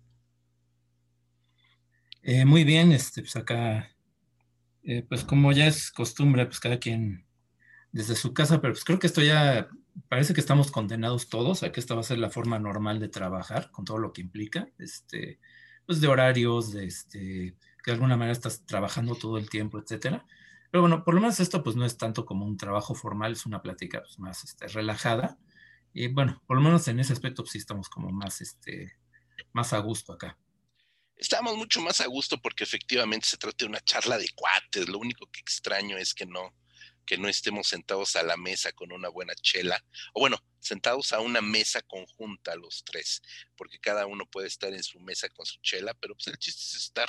[2.22, 3.96] Eh, muy bien, este, pues acá,
[4.82, 7.27] eh, pues como ya es costumbre, pues cada quien
[7.93, 9.68] desde su casa, pero pues creo que esto ya
[10.08, 13.08] parece que estamos condenados todos a que esta va a ser la forma normal de
[13.08, 15.40] trabajar, con todo lo que implica, este,
[15.86, 20.25] pues de horarios, de este, que de alguna manera estás trabajando todo el tiempo, etcétera.
[20.71, 23.46] Pero bueno, por lo menos esto pues no es tanto como un trabajo formal, es
[23.46, 25.39] una plática pues, más este, relajada.
[25.93, 28.96] Y bueno, por lo menos en ese aspecto pues, sí estamos como más, este,
[29.53, 30.39] más a gusto acá.
[31.17, 34.89] Estamos mucho más a gusto porque efectivamente se trata de una charla de cuates.
[34.89, 36.55] Lo único que extraño es que no,
[37.06, 41.20] que no estemos sentados a la mesa con una buena chela, o bueno, sentados a
[41.20, 43.23] una mesa conjunta los tres,
[43.56, 46.62] porque cada uno puede estar en su mesa con su chela, pero pues el chiste
[46.62, 47.09] es estar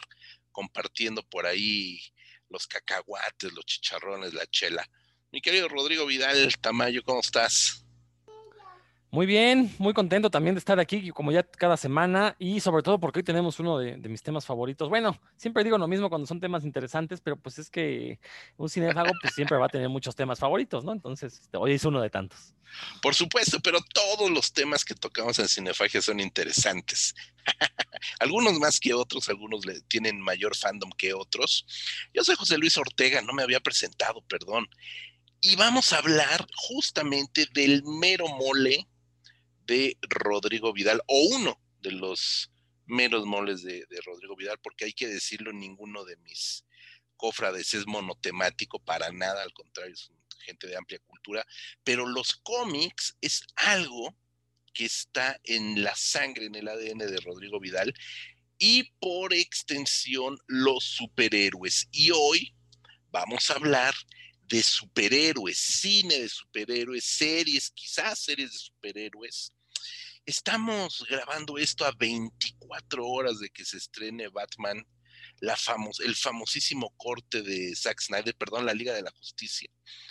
[0.51, 2.01] compartiendo por ahí
[2.49, 4.87] los cacahuates, los chicharrones, la chela.
[5.31, 7.85] Mi querido Rodrigo Vidal Tamayo, ¿cómo estás?
[9.13, 12.97] Muy bien, muy contento también de estar aquí, como ya cada semana, y sobre todo
[12.97, 14.87] porque hoy tenemos uno de, mis temas favoritos.
[14.87, 18.21] Bueno, siempre digo lo mismo cuando son temas interesantes, pero pues es que
[18.55, 20.93] un cinefago pues siempre va a tener muchos temas favoritos, ¿no?
[20.93, 22.53] Entonces, este, hoy es uno de tantos.
[23.01, 27.13] Por supuesto, pero todos los temas que tocamos en Cinefagia son interesantes.
[28.19, 31.65] algunos más que otros, algunos le tienen mayor fandom que otros.
[32.13, 34.69] Yo soy José Luis Ortega, no me había presentado, perdón.
[35.41, 38.87] Y vamos a hablar justamente del mero mole
[39.65, 42.51] de Rodrigo Vidal, o uno de los
[42.85, 46.65] meros moles de, Rodrigo Vidal, porque hay que decirlo, ninguno de mis
[47.15, 50.11] cofrades es monotemático para nada, al contrario, es
[50.45, 51.45] gente de amplia cultura,
[51.83, 54.15] pero los cómics es algo
[54.73, 57.93] que está en la sangre, en el ADN de Rodrigo Vidal,
[58.57, 61.87] y por extensión los superhéroes.
[61.91, 62.53] Y hoy
[63.09, 63.93] vamos a hablar
[64.47, 69.53] de superhéroes, cine de superhéroes, series, quizás series de superhéroes.
[70.25, 74.85] Estamos grabando esto a 24 horas de que se estrene Batman,
[75.41, 79.69] el famosísimo corte de Zack Snyder, perdón, la Liga de la Justicia.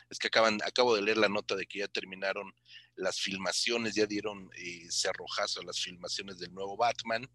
[0.09, 2.53] Es que acaban, acabo de leer la nota de que ya terminaron
[2.97, 7.29] las filmaciones, ya dieron eh, cerrojazo a las filmaciones del nuevo Batman.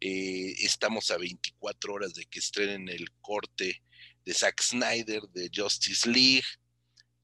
[0.00, 3.82] Eh, estamos a 24 horas de que estrenen el corte
[4.24, 6.44] de Zack Snyder, de Justice League.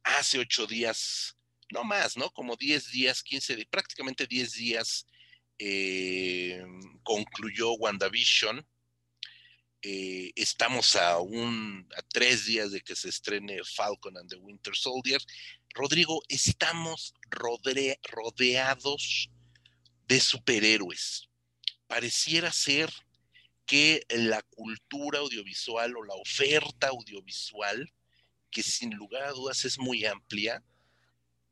[0.04, 1.36] Hace ocho días,
[1.72, 2.30] no más, ¿no?
[2.30, 5.06] Como 10 días, 15, prácticamente 10 días,
[5.58, 6.62] eh,
[7.02, 8.66] concluyó WandaVision.
[9.84, 14.76] Eh, estamos a, un, a tres días de que se estrene Falcon and the Winter
[14.76, 15.20] Soldier.
[15.74, 19.28] Rodrigo, estamos rodeados
[20.06, 21.28] de superhéroes.
[21.88, 22.92] Pareciera ser
[23.66, 27.92] que la cultura audiovisual o la oferta audiovisual,
[28.50, 30.62] que sin lugar a dudas es muy amplia,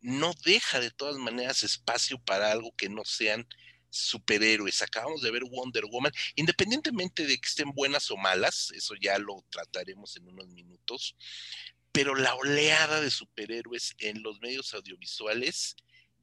[0.00, 3.46] no deja de todas maneras espacio para algo que no sean
[3.90, 4.82] superhéroes.
[4.82, 9.44] Acabamos de ver Wonder Woman, independientemente de que estén buenas o malas, eso ya lo
[9.50, 11.16] trataremos en unos minutos,
[11.92, 15.76] pero la oleada de superhéroes en los medios audiovisuales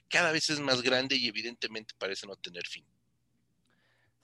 [0.10, 2.86] cada vez es más grande y evidentemente parece no tener fin.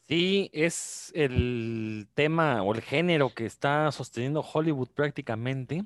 [0.07, 5.83] Sí, es el tema o el género que está sosteniendo Hollywood prácticamente.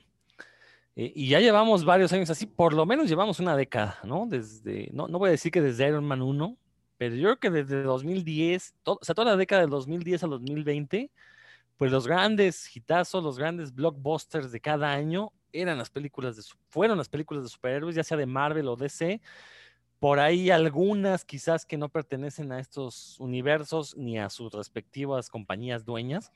[0.99, 4.25] Eh, y ya llevamos varios años así, por lo menos llevamos una década, ¿no?
[4.25, 6.57] Desde, no, no voy a decir que desde Iron Man 1,
[6.97, 11.11] pero yo creo que desde 2010, o sea, toda la década del 2010 al 2020,
[11.77, 16.97] pues los grandes hitazos, los grandes blockbusters de cada año eran las películas de, fueron
[16.97, 19.21] las películas de superhéroes, ya sea de Marvel o DC,
[19.99, 25.85] por ahí algunas quizás que no pertenecen a estos universos ni a sus respectivas compañías
[25.85, 26.31] dueñas.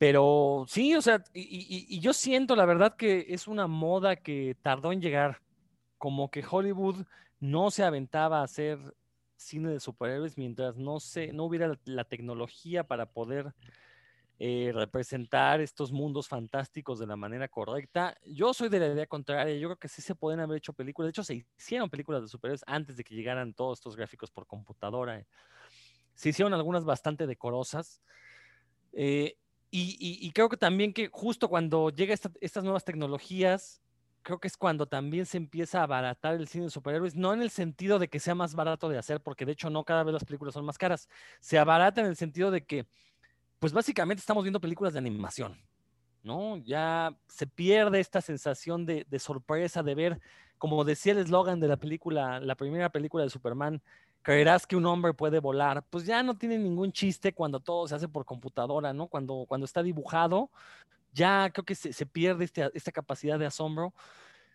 [0.00, 4.92] Pero sí, o sea, y, yo siento la verdad que es una moda que tardó
[4.92, 5.42] en llegar,
[5.98, 7.04] como que Hollywood
[7.38, 8.78] no se aventaba a hacer
[9.36, 13.52] cine de superhéroes mientras no, se, no hubiera la tecnología para poder
[14.38, 18.16] eh, representar estos mundos fantásticos de la manera correcta.
[18.24, 21.08] Yo soy de la idea contraria, yo creo que sí se pueden haber hecho películas,
[21.08, 24.46] de hecho se hicieron películas de superhéroes antes de que llegaran todos estos gráficos por
[24.46, 25.26] computadora.
[26.14, 28.00] Se hicieron algunas bastante decorosas.
[28.94, 29.36] Eh,
[29.70, 33.80] y, creo que también que justo cuando llegan estas nuevas tecnologías,
[34.22, 37.42] creo que es cuando también se empieza a abaratar el cine de superhéroes, no en
[37.42, 40.12] el sentido de que sea más barato de hacer, porque de hecho no cada vez
[40.12, 41.08] las películas son más caras,
[41.40, 42.86] se abarata en el sentido de que
[43.58, 45.60] pues básicamente estamos viendo películas de animación.
[46.22, 46.58] ¿no?
[46.58, 50.20] Ya se pierde esta sensación de, de sorpresa de ver,
[50.58, 53.82] como decía el eslogan de la película, la primera película de Superman,
[54.22, 57.94] creerás que un hombre puede volar, pues ya no tiene ningún chiste cuando todo se
[57.94, 59.06] hace por computadora, ¿no?
[59.06, 60.50] Cuando, cuando está dibujado,
[61.12, 63.94] ya creo que se, se pierde este, esta capacidad de asombro.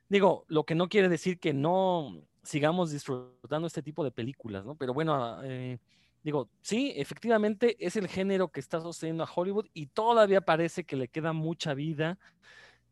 [0.08, 4.76] Digo, lo que no quiere decir que no sigamos disfrutando este tipo de películas, ¿no?
[4.76, 5.80] Pero bueno, eh,
[6.24, 10.96] digo, sí, efectivamente es el género que está sosteniendo a Hollywood y todavía parece que
[10.96, 12.20] le queda mucha vida.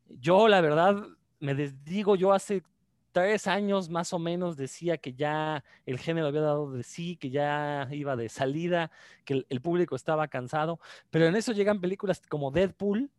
[0.07, 1.05] Yo, la verdad,
[1.39, 2.63] me desdigo, yo hace
[3.13, 7.29] tres años más o menos decía que ya el género había dado de sí, que
[7.29, 8.91] ya iba de salida,
[9.23, 10.79] que el, público estaba cansado,
[11.09, 13.11] pero en eso llegan películas como Deadpool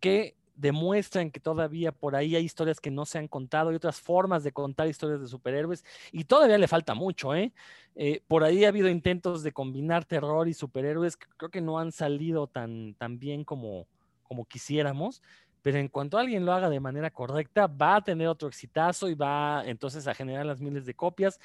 [0.00, 4.00] que demuestran que todavía por ahí hay historias que no se han contado y otras
[4.00, 7.52] formas de contar historias de superhéroes y todavía le falta mucho, ¿eh?
[7.94, 11.78] eh por ahí ha habido intentos de combinar terror y superhéroes que creo que no
[11.78, 13.86] han salido tan, tan bien como,
[14.22, 15.22] como quisiéramos,
[15.62, 19.14] pero en cuanto alguien lo haga de manera correcta, va a tener otro exitazo y
[19.14, 21.40] va entonces a generar las miles de copias.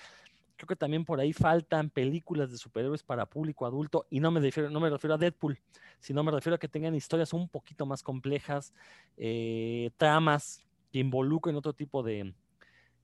[0.56, 4.40] Creo que también por ahí faltan películas de superhéroes para público adulto y no me
[4.40, 5.60] refiero, no me refiero a Deadpool,
[6.00, 8.74] sino me refiero a que tengan historias un poquito más complejas,
[9.18, 12.34] eh, tramas que involucren otro tipo de,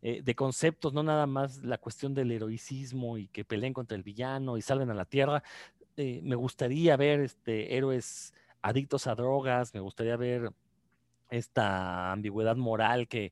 [0.02, 4.04] eh, de conceptos, no nada más la cuestión del heroicismo y que peleen contra el
[4.04, 5.44] villano y salven a la tierra.
[5.98, 10.54] Eh, me gustaría ver este, héroes adictos a drogas, me gustaría ver
[11.31, 13.31] esta ambigüedad moral que,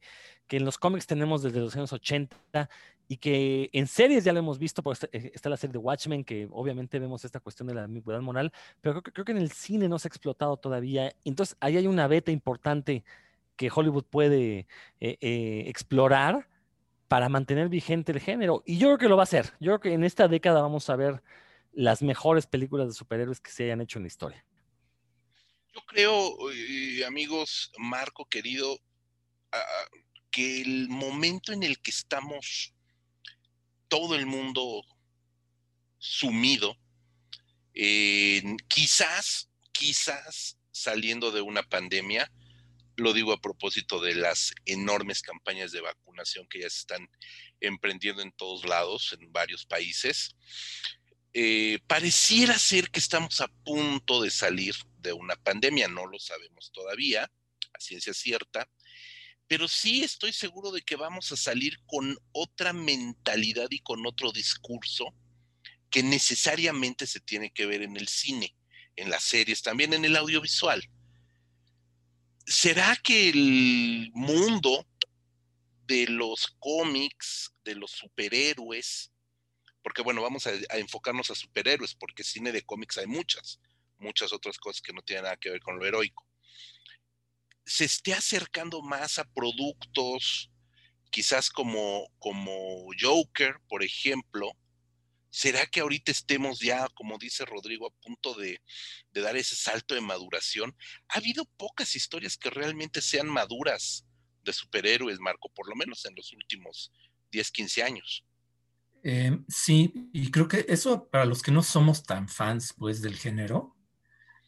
[0.50, 2.70] en los cómics tenemos desde los años 80
[3.08, 6.24] y que en series ya lo hemos visto, porque eh, está, la serie de Watchmen,
[6.24, 8.52] que obviamente vemos esta cuestión de la ambigüedad moral,
[8.82, 11.14] pero creo, que en el cine no se ha explotado todavía.
[11.24, 13.04] Entonces, ahí hay una beta importante
[13.56, 14.68] que Hollywood puede
[15.00, 16.48] eh, eh, explorar
[17.08, 18.64] para mantener vigente el género.
[18.66, 19.54] Y yo creo que lo va a hacer.
[19.60, 21.22] Yo creo que en esta década vamos a ver
[21.74, 24.46] las mejores películas de superhéroes que se hayan hecho en la historia.
[25.74, 28.80] Yo creo, eh, amigos, Marco querido,
[30.32, 32.74] que el momento en el que estamos
[33.88, 34.84] todo el mundo
[35.98, 36.78] sumido,
[38.68, 42.32] quizás, quizás saliendo de una pandemia,
[43.00, 47.10] lo digo a propósito de las enormes campañas de vacunación que ya se están
[47.60, 50.36] emprendiendo en todos lados, en varios países,
[51.34, 56.72] eh, pareciera ser que estamos a punto de salir de una pandemia, no lo sabemos
[56.74, 58.68] todavía, a ciencia cierta,
[59.48, 64.32] pero sí estoy seguro de que vamos a salir con otra mentalidad y con otro
[64.32, 65.14] discurso
[65.90, 68.56] que necesariamente se tiene que ver en el cine,
[68.96, 70.84] en las series, también en el audiovisual.
[72.46, 74.86] ¿Será que el mundo
[75.88, 79.12] de los cómics, de los superhéroes,
[79.82, 83.60] porque bueno, vamos a, enfocarnos a superhéroes, porque cine de cómics hay muchas,
[83.98, 86.26] muchas otras cosas que no tienen nada que ver con lo heroico.
[87.66, 90.52] Se esté acercando más a productos,
[91.12, 94.52] quizás como, como Joker, por ejemplo.
[95.32, 98.60] ¿Será que ahorita estemos ya, como dice Rodrigo, a punto de,
[99.12, 100.76] de dar ese salto de maduración?
[101.08, 104.08] Ha habido pocas historias que realmente sean maduras
[104.42, 106.92] de superhéroes, Marco, por lo menos en los últimos
[107.32, 108.26] 10, 15 años.
[109.04, 113.16] Eh, sí, y creo que eso para los que no somos tan fans pues del
[113.16, 113.76] género,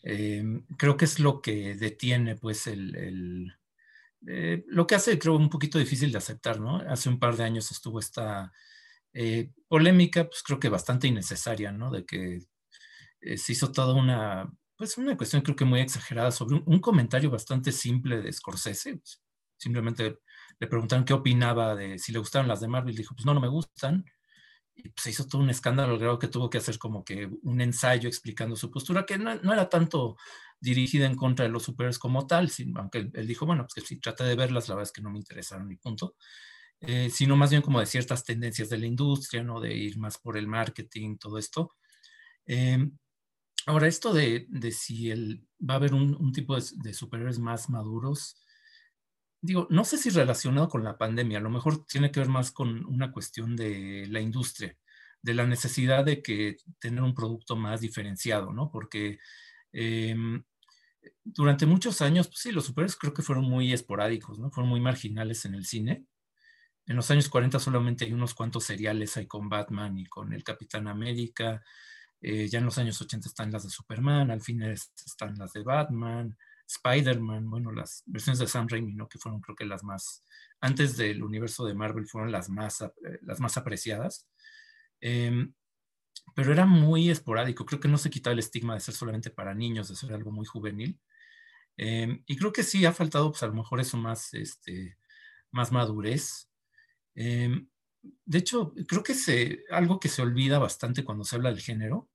[0.04, 0.44] eh,
[0.78, 3.56] creo que es lo que detiene pues el,
[4.28, 6.78] eh, lo que hace creo un poquito difícil de aceptar, ¿no?
[6.78, 8.52] Hace un par de años estuvo esta
[9.68, 11.92] polémica, pues creo que bastante innecesaria, ¿no?
[11.92, 12.40] De que
[13.38, 17.72] se hizo toda una, pues una cuestión creo que muy exagerada sobre un, comentario bastante
[17.72, 19.22] simple de Scorsese, pues,
[19.58, 20.20] simplemente
[20.60, 23.42] le preguntaron qué opinaba de si le gustaban las de Marvel, dijo, pues no, no
[23.42, 24.06] me gustan,
[24.76, 27.62] y pues, se hizo todo un escándalo, creo que tuvo que hacer como que un
[27.62, 30.18] ensayo explicando su postura, que no, era tanto
[30.60, 34.00] dirigida en contra de los superhéroes como tal, aunque él, dijo, bueno, pues que si
[34.00, 36.16] trata de verlas, la verdad es que no me interesaron ni punto,
[36.82, 39.60] eh, sino más bien como de ciertas tendencias de la industria, ¿no?
[39.60, 41.76] De ir más por el marketing, todo esto.
[42.46, 42.98] Em,
[43.68, 47.40] ahora, esto de, de, si el, va a haber un, un tipo de, de superhéroes
[47.40, 48.41] más maduros,
[49.42, 52.52] digo, no sé si relacionado con la pandemia, a lo mejor tiene que ver más
[52.52, 54.78] con una cuestión de la industria,
[55.22, 58.72] de la necesidad de que tener un producto más diferenciado, ¿no?
[58.72, 59.20] Porque
[59.74, 60.44] em,
[61.24, 64.52] durante muchos años, pues sí, los superhéroes creo que fueron muy esporádicos, ¿no?
[64.52, 66.06] Fueron muy marginales en el cine.
[66.86, 70.44] En los años 40 solamente hay unos cuantos seriales hay con Batman y con el
[70.44, 71.64] Capitán América.
[72.22, 75.64] Eh, ya en los años 80 están las de Superman, al fin están las de
[75.64, 76.38] Batman.
[76.72, 79.10] Spider-Man, bueno, las versiones de Sam Raimi, ¿no?
[79.10, 80.24] Que fueron creo que las más,
[80.62, 82.92] antes del universo de Marvel, fueron las más, eh,
[83.24, 84.28] las más apreciadas.
[85.02, 85.54] Em,
[86.36, 89.54] pero era muy esporádico, creo que no se quitaba el estigma de ser solamente para
[89.54, 91.00] niños, de ser algo muy juvenil.
[91.78, 94.98] Em, y creo que sí ha faltado, pues a lo mejor eso más, este,
[95.52, 96.50] más madurez.
[97.16, 97.70] Em,
[98.26, 102.10] de hecho, creo que se, algo que se olvida bastante cuando se habla del género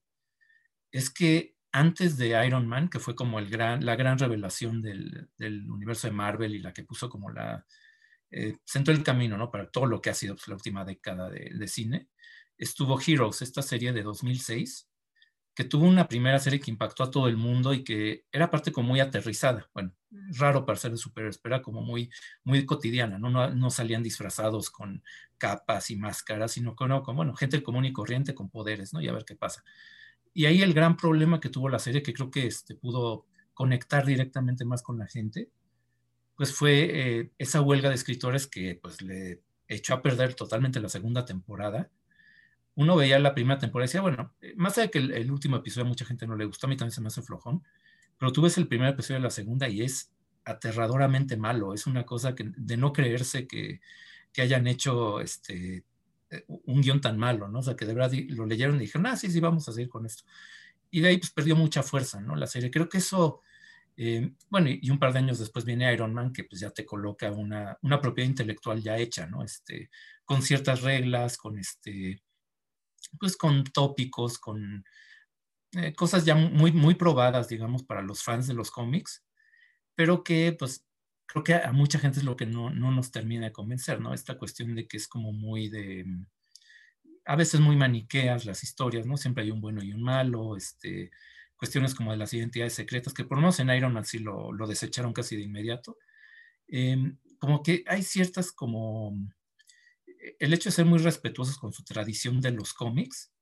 [0.92, 6.06] es que antes de Iron Man, que fue como la gran revelación del, del universo
[6.06, 7.66] de Marvel y la que puso como la,
[8.30, 9.50] eh, sentó el camino ¿no?
[9.50, 12.08] para todo lo que ha sido pues, la última década de, cine,
[12.56, 14.88] estuvo Heroes, esta serie de 2006,
[15.54, 18.72] que tuvo una primera serie que impactó a todo el mundo y que era parte
[18.72, 19.68] como muy aterrizada.
[19.74, 19.94] Bueno,
[20.38, 22.10] raro para ser de superhéroes, pero era como muy,
[22.42, 23.28] muy cotidiana, ¿no?
[23.28, 23.50] ¿no?
[23.50, 25.02] No, salían disfrazados con
[25.36, 29.02] capas y máscaras, sino con, con, bueno, gente común y corriente con poderes, ¿no?
[29.02, 29.62] Y a ver qué pasa.
[30.36, 33.24] Y ahí el gran problema que tuvo la serie, que creo que este, pudo
[33.54, 35.48] conectar directamente más con la gente,
[36.36, 40.90] pues fue eh, esa huelga de escritores que pues le echó a perder totalmente la
[40.90, 41.90] segunda temporada.
[42.74, 45.56] Uno veía la primera temporada y decía, bueno, eh, más allá de que el, último
[45.56, 47.62] episodio a mucha gente no le gustó, a mí también se me hace flojón,
[48.18, 50.12] pero tú ves el primer episodio de la segunda y es
[50.44, 53.80] aterradoramente malo, es una cosa que, de no creerse que,
[54.34, 55.86] que hayan hecho este,
[56.48, 57.60] un guion tan malo, ¿no?
[57.60, 59.88] O sea, que de verdad lo leyeron y dijeron, ah, sí, sí, vamos a seguir
[59.88, 60.24] con esto.
[60.90, 62.36] Y de ahí pues perdió mucha fuerza, ¿no?
[62.36, 62.70] La serie.
[62.70, 63.42] Creo que eso,
[63.96, 66.70] eh, bueno, y, y, un par de años después viene Iron Man, que pues ya
[66.70, 69.42] te coloca una, una propiedad intelectual ya hecha, ¿no?
[69.44, 69.90] Este,
[70.24, 72.22] con ciertas reglas, con este,
[73.18, 74.84] pues con tópicos, con
[75.72, 79.24] eh, cosas ya muy, muy probadas, digamos, para los fans de los cómics,
[79.94, 80.85] pero que pues
[81.26, 84.14] creo que a mucha gente es lo que no, no nos termina de convencer, ¿no?
[84.14, 86.04] Esta cuestión de que es como muy de,
[87.24, 89.16] a veces muy maniqueas las historias, ¿no?
[89.16, 91.10] Siempre hay un bueno y un malo, este,
[91.56, 94.52] cuestiones como de las identidades secretas, que por lo menos en Iron Man sí lo,
[94.52, 95.98] lo desecharon casi de inmediato.
[96.68, 96.96] Eh,
[97.38, 99.14] como que hay ciertas como
[100.38, 103.32] el hecho de ser muy respetuosos con su tradición de los cómics,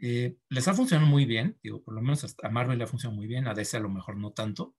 [0.00, 3.16] eh, les ha funcionado muy bien, digo, por lo menos a Marvel le ha funcionado
[3.16, 4.76] muy bien, a DC a lo mejor no tanto,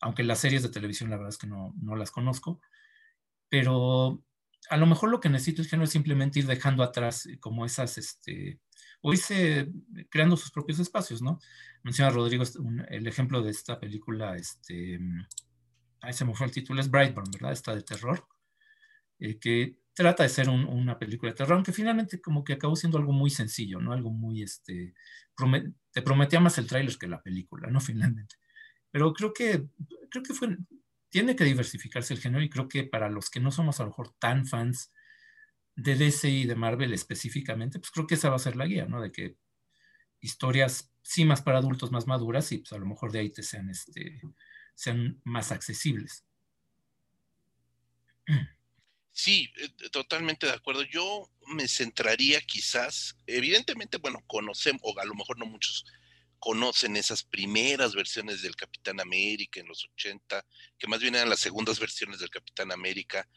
[0.00, 2.60] aunque las series de televisión la verdad es que no, no las conozco,
[3.48, 4.22] pero
[4.68, 8.60] a lo mejor lo que necesito es, es simplemente ir dejando atrás como esas, este,
[9.02, 9.70] o irse
[10.10, 11.38] creando sus propios espacios, ¿no?
[11.82, 15.00] Menciona Rodrigo un, el ejemplo de esta película, este,
[16.00, 17.52] ahí se me fue el título, es Brightburn, ¿verdad?
[17.52, 18.26] Esta de terror,
[19.18, 22.76] eh, que trata de ser un, una película de terror, aunque finalmente como que acabó
[22.76, 23.92] siendo algo muy sencillo, ¿no?
[23.92, 24.94] Algo muy, este,
[25.92, 27.80] te prometía más el tráiler que la película, ¿no?
[27.80, 28.36] Finalmente.
[28.90, 29.66] Pero creo que,
[30.10, 30.56] creo que fue,
[31.08, 33.90] tiene que diversificarse el género y creo que para los que no somos a lo
[33.90, 34.92] mejor tan fans
[35.76, 38.86] de DC y de Marvel específicamente, pues creo que esa va a ser la guía,
[38.86, 39.00] ¿no?
[39.00, 39.36] De que
[40.20, 43.42] historias sí más para adultos más maduras y pues a lo mejor de ahí te
[43.42, 44.20] sean, este,
[44.74, 46.24] sean más accesibles.
[49.12, 50.82] Sí, eh, totalmente de acuerdo.
[50.82, 55.84] Yo me centraría quizás, evidentemente, bueno, conocemos, o a lo mejor no muchos
[56.40, 60.44] conocen esas primeras versiones del Capitán América en los 80,
[60.78, 63.28] que más bien eran las segundas versiones del Capitán América,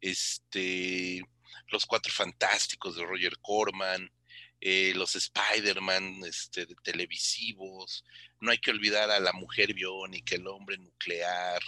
[0.00, 1.20] este,
[1.68, 4.10] los Cuatro Fantásticos de Roger Corman,
[4.60, 8.04] eh, los Spider-Man este, televisivos,
[8.40, 11.60] no hay que olvidar a la mujer biónica, el hombre nuclear,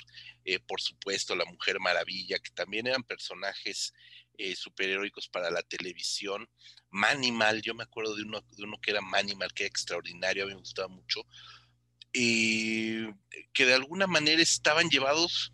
[0.45, 3.93] eh, por supuesto la mujer maravilla, que también eran personajes
[4.39, 6.49] eh, superheroicos para la televisión.
[6.91, 10.47] Manimal, yo me acuerdo de uno, de uno que era Manimal, que era extraordinario, a
[10.47, 11.23] mí me gustaba mucho,
[12.13, 15.53] que de alguna manera estaban llevados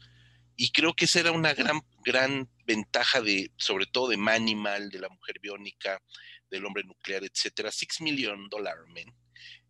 [0.57, 4.99] y creo que esa era una gran, gran ventaja de, sobre todo de Manimal, de
[4.99, 6.03] la mujer biónica,
[6.51, 9.15] del hombre nuclear, etcétera, Six Million Dollar Men,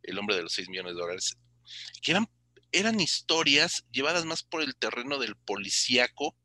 [0.03, 1.37] el hombre de los 6 millones de dólares,
[2.03, 2.27] que eran,
[2.73, 6.37] eran historias llevadas más por el terreno del policíaco,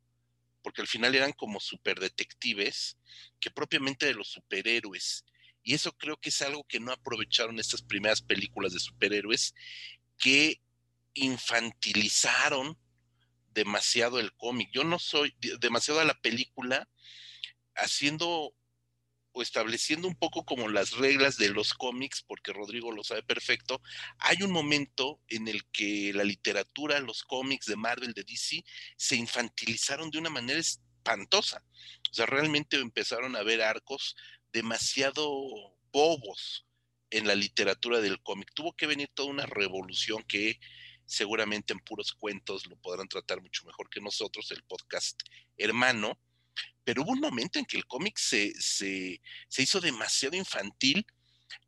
[0.66, 2.98] porque al final eran como superdetectives,
[3.40, 5.24] que propiamente de los superhéroes.
[5.62, 9.54] Y eso creo que es algo que no aprovecharon estas primeras películas de superhéroes,
[10.18, 10.60] que
[11.14, 12.80] infantilizaron
[13.52, 14.72] demasiado el cómic.
[14.74, 16.90] Yo no soy demasiado a la película
[17.76, 18.56] haciendo
[19.36, 23.82] o estableciendo un poco como las reglas de los cómics, porque Rodrigo lo sabe perfecto,
[24.18, 28.64] hay un momento en el que la literatura, los cómics de Marvel, de DC,
[28.96, 31.66] se infantilizaron de una manera espantosa.
[32.10, 34.16] O sea, realmente empezaron a ver arcos
[34.54, 35.30] demasiado
[35.92, 36.66] bobos
[37.10, 38.52] en la literatura del cómic.
[38.54, 40.62] Tuvo que venir toda una revolución que
[41.06, 45.22] seguramente en puros cuentos lo podrán tratar mucho mejor que nosotros, el podcast
[45.58, 46.18] hermano,
[46.86, 51.06] pero hubo un momento en que el cómic se, se, se hizo demasiado infantil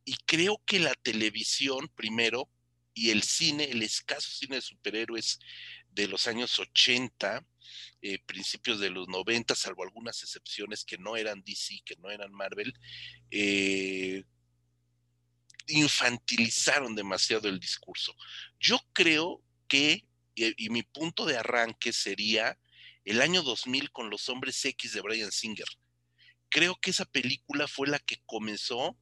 [0.06, 2.50] y creo que la televisión primero
[2.94, 5.40] y el cine, el escaso cine de superhéroes
[5.90, 7.46] de los años 80,
[8.02, 12.32] eh, principios de los 90, salvo algunas excepciones que no eran DC, que no eran
[12.32, 12.74] Marvel,
[13.32, 14.24] eh,
[15.68, 18.16] infantilizaron demasiado el discurso.
[18.60, 20.06] Yo creo que
[20.36, 22.58] y, mi punto de arranque sería
[23.08, 25.68] el año 2000 con Los Hombres X de Brian Singer.
[26.50, 28.98] Creo que esa película fue la que comenzó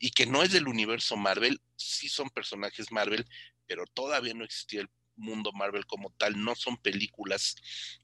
[0.00, 3.24] y que no es del universo Marvel, sí son personajes Marvel,
[3.68, 7.54] pero todavía no existía el mundo Marvel como tal, no son películas.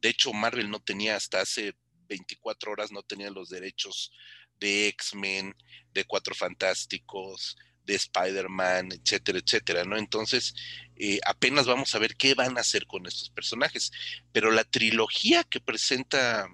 [0.01, 1.75] De hecho, Marvel no tenía hasta hace
[2.09, 4.13] 24 horas, no tenía los derechos
[4.61, 5.57] de X-Men,
[5.93, 9.97] de Cuatro Fantásticos, de Spider-Man, etcétera, etcétera, ¿no?
[9.97, 10.55] Entonces,
[10.97, 13.91] eh, apenas vamos a ver qué van a hacer con estos personajes.
[14.33, 16.47] Pero la trilogía que presenta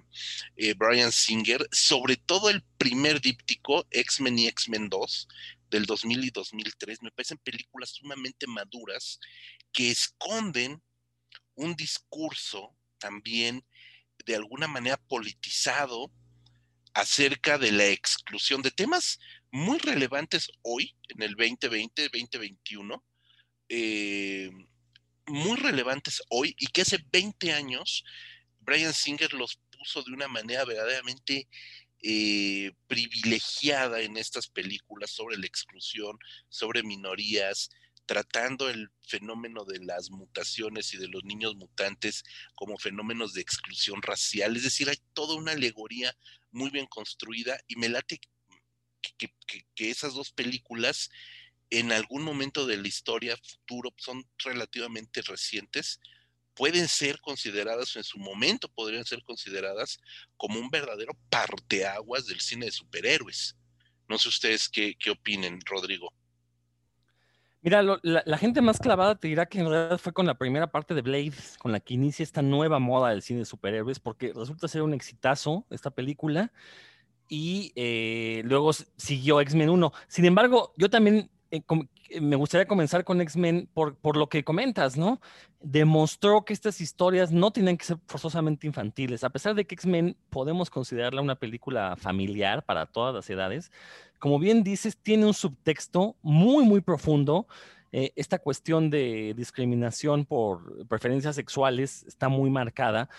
[0.55, 5.27] eh, Brian Singer, sobre todo el primer díptico, X-Men y X-Men 2,
[5.69, 9.19] del 2000 y 2003, me parecen películas sumamente maduras
[9.73, 10.81] que esconden
[11.55, 13.65] un discurso también
[14.25, 16.11] de alguna manera politizado
[16.93, 19.19] acerca de la exclusión de temas
[19.51, 23.03] muy relevantes hoy, en el 2020, 2021,
[23.69, 24.51] eh,
[25.27, 28.03] muy relevantes hoy y que hace 20 años
[28.59, 31.47] Brian Singer los puso de una manera verdaderamente
[32.01, 36.17] eh, privilegiada en estas películas sobre la exclusión,
[36.49, 37.69] sobre minorías,
[38.05, 42.23] tratando el fenómeno de las mutaciones y de los niños mutantes
[42.55, 44.55] como fenómenos de exclusión racial.
[44.55, 46.15] Es decir, hay toda una alegoría
[46.51, 48.19] muy bien construida y me late
[49.01, 51.09] que, esas dos películas
[51.69, 55.99] en algún momento de la historia futuro son relativamente recientes,
[56.53, 59.99] pueden ser consideradas, en su momento podrían ser consideradas
[60.37, 63.55] como un verdadero parteaguas del cine de superhéroes.
[64.07, 66.13] No sé ustedes qué, qué opinen, Rodrigo.
[67.61, 70.93] Mira, la, gente más clavada te dirá que en realidad fue con la primera parte
[70.93, 74.67] de Blade, con la que inicia esta nueva moda del cine de superhéroes, porque resulta
[74.69, 76.53] ser un exitazo esta película
[77.27, 79.93] y eh, luego siguió X-Men 1.
[80.07, 81.61] Sin embargo, yo también eh,
[82.09, 85.19] eh, me gustaría comenzar con X-Men por, por, lo que comentas, ¿no?
[85.61, 90.15] Demostró que estas historias no tienen que ser forzosamente infantiles, a pesar de que X-Men
[90.29, 93.71] podemos considerarla una película familiar para todas las edades
[94.19, 97.47] como bien dices, tiene un subtexto muy, muy profundo.
[97.91, 103.09] Eh, esta cuestión de discriminación por preferencias sexuales está muy marcada.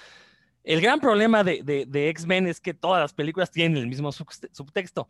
[0.68, 5.08] El gran problema de, X-Men es que todas las películas tienen el mismo subtexto.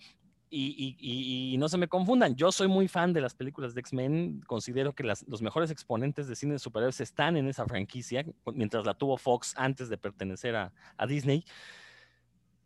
[0.50, 4.94] Y, no se me confundan, yo soy muy fan de las películas de X-Men, considero
[4.94, 9.16] que los mejores exponentes de cine de superhéroes están en esa franquicia, mientras la tuvo
[9.16, 11.44] Fox antes de pertenecer a Disney.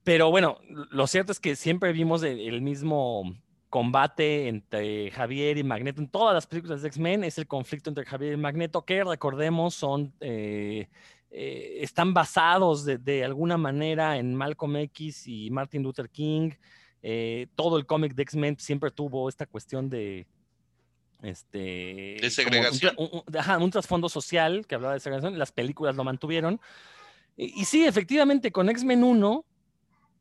[0.05, 3.35] Pero bueno, lo cierto es que siempre vimos el, mismo
[3.70, 8.05] combate entre Javier y Magneto en todas las películas de X-Men, es el conflicto entre
[8.05, 10.88] Javier y Magneto, que recordemos son, eh,
[11.32, 16.50] eh, están basados de, alguna manera en Malcolm X y Martin Luther King.
[17.02, 20.26] Eh, todo el cómic de X-Men siempre tuvo esta cuestión de,
[21.22, 22.94] este, de segregación.
[22.96, 26.60] Un, trasfondo social que hablaba de segregación, las películas lo mantuvieron.
[27.36, 29.44] Y, y sí, efectivamente, con X-Men 1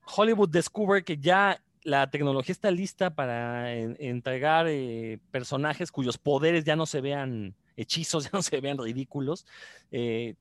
[0.05, 6.75] Hollywood descubre que ya la tecnología está lista para entregar eh, personajes cuyos poderes ya
[6.75, 9.45] no se vean hechizos, ya no se vean ridículos.
[9.91, 10.35] Eh,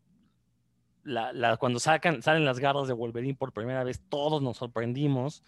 [1.59, 5.43] cuando sacan, salen las garras de Wolverine por primera vez, todos nos sorprendimos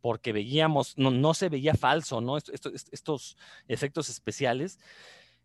[0.00, 2.36] porque veíamos, no, se veía falso, ¿no?
[2.38, 3.36] estos
[3.68, 4.78] efectos especiales.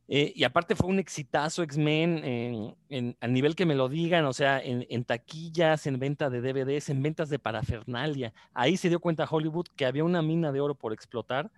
[0.07, 2.75] Eh, y aparte fue un exitazo X-Men
[3.19, 7.01] a nivel que me lo digan, o sea, en, taquillas, en venta de DVDs, en
[7.01, 8.33] ventas de parafernalia.
[8.53, 11.51] Ahí se dio cuenta Hollywood que había una mina de oro por explotar.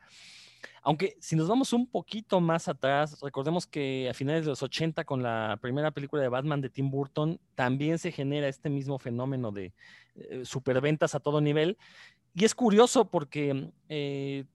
[0.87, 5.03] Aunque si nos vamos un poquito más atrás, recordemos que a finales de los 80
[5.03, 9.51] con la primera película de Batman de Tim Burton, también se genera este mismo fenómeno
[9.51, 9.73] de
[10.15, 11.77] eh, superventas a todo nivel.
[12.33, 14.45] Y es curioso porque eh,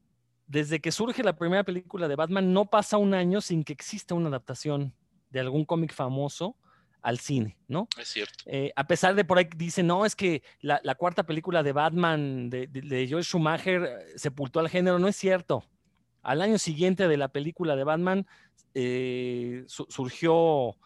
[0.47, 4.15] desde que surge la primera película de Batman, no pasa un año sin que exista
[4.15, 4.95] una adaptación
[5.29, 6.57] de algún cómic famoso
[7.03, 7.89] al cine, ¿no?
[8.01, 8.45] Es cierto.
[8.47, 12.49] Eh, a pesar de por ahí dicen, no, es que la, cuarta película de Batman
[12.49, 15.63] de, de, Joel Schumacher sepultó al género, no es cierto.
[16.23, 18.27] Al año siguiente de la película de Batman
[18.75, 20.77] eh, surgió,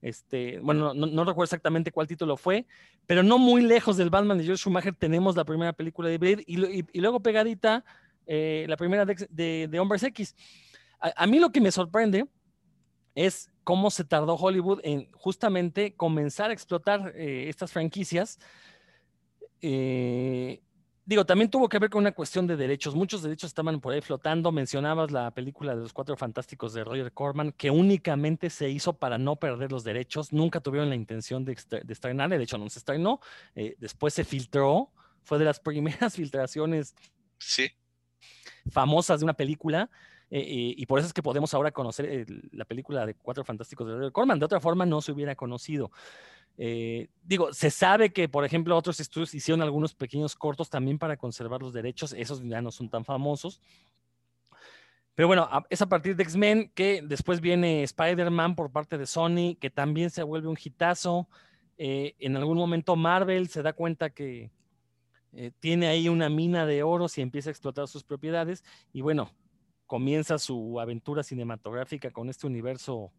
[0.00, 2.66] este, bueno, no, recuerdo exactamente cuál título fue,
[3.06, 6.44] pero no muy lejos del Batman de Joel Schumacher tenemos la primera película de Blade
[6.46, 7.84] y luego pegadita
[8.26, 10.34] eh, la primera de, Hombres X.
[10.98, 12.26] A, mí lo que me sorprende
[13.14, 18.38] es cómo se tardó Hollywood en justamente comenzar a explotar eh, estas franquicias.
[21.04, 22.94] Digo, también tuvo que ver con una cuestión de derechos.
[22.94, 24.52] Muchos derechos estaban por ahí flotando.
[24.52, 29.18] Mencionabas la película de los Cuatro Fantásticos de Roger Corman, que únicamente se hizo para
[29.18, 30.32] no perder los derechos.
[30.32, 32.38] Nunca tuvieron la intención de, de.
[32.38, 33.20] De hecho, no se estrenó.
[33.78, 34.90] después se filtró.
[35.22, 36.94] Fue de las primeras filtraciones
[37.38, 37.70] sí
[38.70, 39.90] famosas de una película.
[40.30, 44.10] Eh, y por eso es que podemos ahora conocer la película de Cuatro Fantásticos de
[44.10, 44.38] Corman.
[44.38, 45.90] De otra forma, no se hubiera conocido.
[46.56, 51.16] Eh, digo, se sabe que, por ejemplo, otros estudios hicieron algunos pequeños cortos también para
[51.16, 52.12] conservar los derechos.
[52.12, 53.60] Esos ya no son tan famosos.
[55.14, 59.56] Pero bueno, es a partir de X-Men que después viene Spider-Man por parte de Sony,
[59.60, 61.28] que también se vuelve un hitazo.
[61.76, 64.50] Eh, en algún momento Marvel se da cuenta que
[65.58, 68.62] tiene ahí una mina de oro y empieza a explotar sus propiedades.
[68.92, 69.32] Y bueno,
[69.94, 73.12] comienza su aventura cinematográfica con este universo,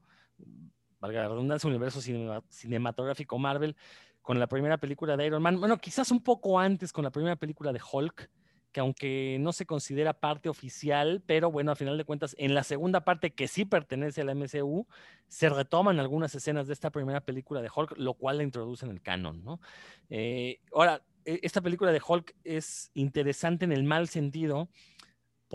[1.00, 2.02] valga la redundancia, universo
[2.50, 3.78] cinematográfico Marvel,
[4.22, 5.58] con la primera película de Iron Man.
[5.58, 8.30] Bueno, quizás un poco antes con la primera película de Hulk,
[8.74, 12.66] que aunque no se considera parte oficial, pero bueno, a final de cuentas, en la
[12.66, 14.86] segunda parte que sí pertenece a la MCU,
[15.30, 18.92] se retoman algunas escenas de esta primera película de Hulk, lo cual la introduce en
[18.92, 19.62] el canon, ¿no?
[20.10, 24.68] Eh, ahora, e, esta película de Hulk es interesante en el mal sentido,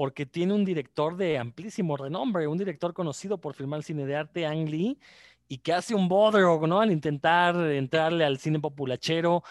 [0.01, 4.47] porque tiene un director de amplísimo renombre, un director conocido por filmar cine de arte,
[4.47, 4.99] Ang Lee,
[5.47, 6.81] y que hace un bodro, ¿no?
[6.81, 9.43] Al intentar entrarle al cine populachero,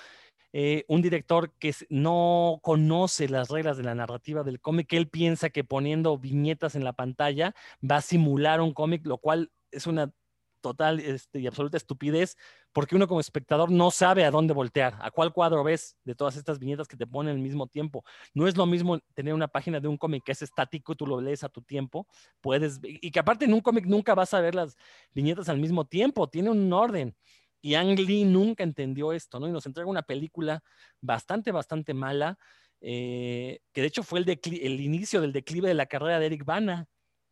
[0.51, 5.51] eh, un director que no conoce las reglas de la narrativa del cómic, él piensa
[5.51, 7.53] que poniendo viñetas en la pantalla
[7.88, 10.12] va a simular un cómic, lo cual es una
[10.59, 12.37] total este, y absoluta estupidez,
[12.71, 16.35] porque uno como espectador no sabe a dónde voltear, a cuál cuadro ves de todas
[16.35, 18.03] estas viñetas que te ponen al mismo tiempo.
[18.33, 21.21] No es lo mismo tener una página de un cómic que es estático tú lo
[21.21, 22.07] lees a tu tiempo,
[22.41, 24.75] puedes, y que aparte en un cómic nunca vas a ver las
[25.13, 27.15] viñetas al mismo tiempo, tiene un orden.
[27.61, 29.47] Y Ang Lee nunca entendió esto, ¿no?
[29.47, 30.63] Y nos entrega una película
[31.01, 32.37] bastante, bastante mala,
[32.81, 36.45] eh, que de hecho fue el, el inicio del declive de la carrera de Eric
[36.45, 36.87] Bana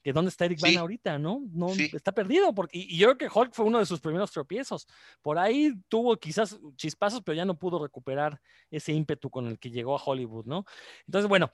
[0.08, 1.44] que dónde está Eric Bana ahorita, ¿no?
[1.52, 4.88] No está perdido porque y, yo creo que Hulk fue uno de sus primeros tropiezos.
[5.22, 8.40] Por ahí tuvo quizás chispazos, pero ya no pudo recuperar
[8.72, 10.64] ese ímpetu con el que llegó a Hollywood, ¿no?
[11.08, 11.52] Entonces, bueno,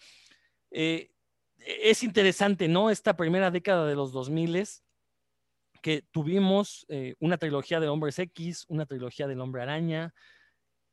[0.69, 1.09] eh,
[1.57, 2.91] es interesante, ¿no?
[2.91, 4.67] Esta primera década de los 2000
[5.81, 10.13] que tuvimos eh, una trilogía de Hombres X, una trilogía del Hombre Araña,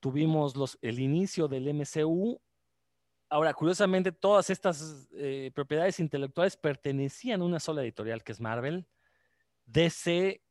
[0.01, 2.41] tuvimos los, el inicio del MCU
[3.33, 8.89] Ahora, curiosamente, todas estas eh, propiedades intelectuales pertenecían a una sola editorial, que es Marvel.
[9.67, 10.43] DC,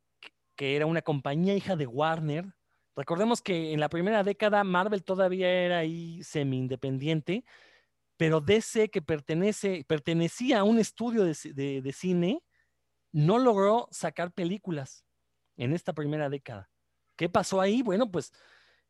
[0.56, 2.46] que era una compañía hija de Warner.
[2.96, 7.44] Recordemos que en la primera década Marvel todavía era ahí semi-independiente,
[8.16, 12.42] pero DC, que pertenece, pertenecía a un estudio de, de cine,
[13.12, 15.04] no logró sacar películas
[15.58, 16.70] en esta primera década.
[17.16, 17.82] ¿Qué pasó ahí?
[17.82, 18.32] Bueno, pues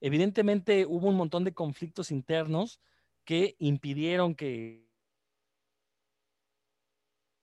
[0.00, 2.80] evidentemente hubo un montón de conflictos internos
[3.30, 4.90] que impidieron que...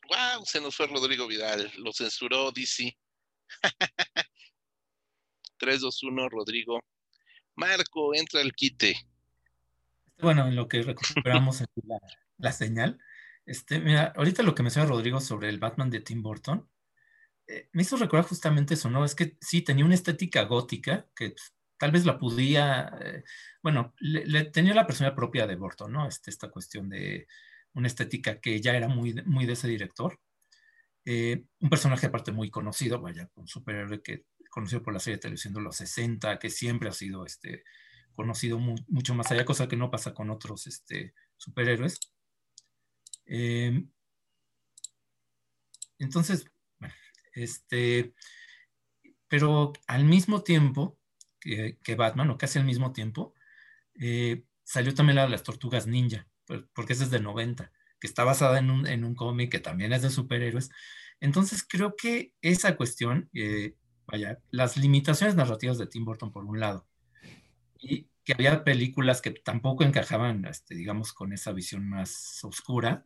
[0.10, 0.46] ¡Wow!
[0.46, 2.98] Se nos fue Rodrigo Vidal, lo censuró DC.
[5.58, 6.82] 3, 2, 1, Rodrigo.
[7.56, 8.98] Marco, entra al quite.
[10.18, 11.64] Bueno, en lo que recuperamos
[12.38, 13.00] la, señal,
[13.46, 16.70] este, mira, ahorita lo que menciona Rodrigo sobre el Batman de Tim Burton,
[17.48, 19.06] eh, me hizo recordar justamente eso, ¿no?
[19.06, 23.24] Es que sí, tenía una estética gótica que pues, tal vez la podía, eh,
[23.62, 23.94] bueno,
[24.52, 26.08] tenía la personalidad propia de Burton, ¿no?
[26.08, 27.28] Este, esta cuestión de
[27.74, 30.20] una estética que ya era muy, muy de ese director.
[31.06, 35.22] Eh, un personaje aparte muy conocido, vaya, un superhéroe que conocido por la serie de
[35.22, 37.64] televisión de los 60, que siempre ha sido este,
[38.16, 42.00] conocido mucho más allá, cosa que no pasa con otros este, superhéroes.
[43.28, 43.86] Eh,
[46.00, 46.46] entonces,
[46.80, 46.96] bueno,
[47.34, 48.14] este,
[49.28, 50.98] pero al mismo tiempo,
[51.40, 53.34] que, Batman, o casi al mismo tiempo,
[54.00, 56.28] eh, salió también la de las Tortugas Ninja,
[56.74, 60.02] porque es desde 90, que está basada en un, en un cómic que también es
[60.02, 60.70] de superhéroes.
[61.20, 66.60] Entonces creo que esa cuestión, eh, vaya, las limitaciones narrativas de Tim Burton por un
[66.60, 66.88] lado,
[67.80, 73.06] y que había películas que tampoco encajaban, este, digamos, con esa visión más oscura,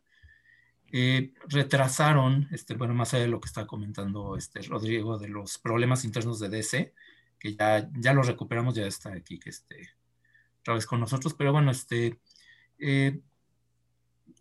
[0.94, 5.58] eh, retrasaron, este, bueno, más allá de lo que está comentando este Rodrigo, de los
[5.58, 6.92] problemas internos de DC,
[7.42, 9.90] que ya, ya lo recuperamos, ya está aquí, que esté
[10.60, 12.20] otra vez con nosotros, pero bueno, este,
[12.78, 13.18] eh,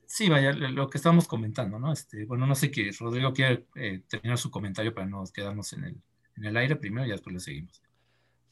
[0.06, 1.92] sí, vaya, lo que estábamos comentando, ¿no?
[1.92, 5.86] Este, bueno, no sé qué, Rodrigo quiere eh, terminar su comentario para no quedarnos en
[5.86, 6.02] el,
[6.38, 7.82] en el aire primero y después le seguimos.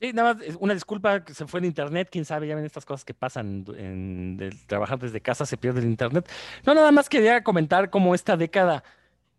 [0.01, 3.05] Sí, nada más, una disculpa se fue en internet, quién sabe, ya ven estas cosas
[3.05, 6.27] que pasan en, trabajar desde casa, se pierde el internet.
[6.65, 8.83] No, nada más quería comentar cómo esta década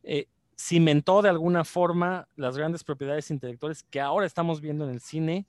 [0.04, 0.28] eh,
[0.60, 5.46] cimentó de alguna forma las grandes propiedades intelectuales que ahora estamos viendo en el cine,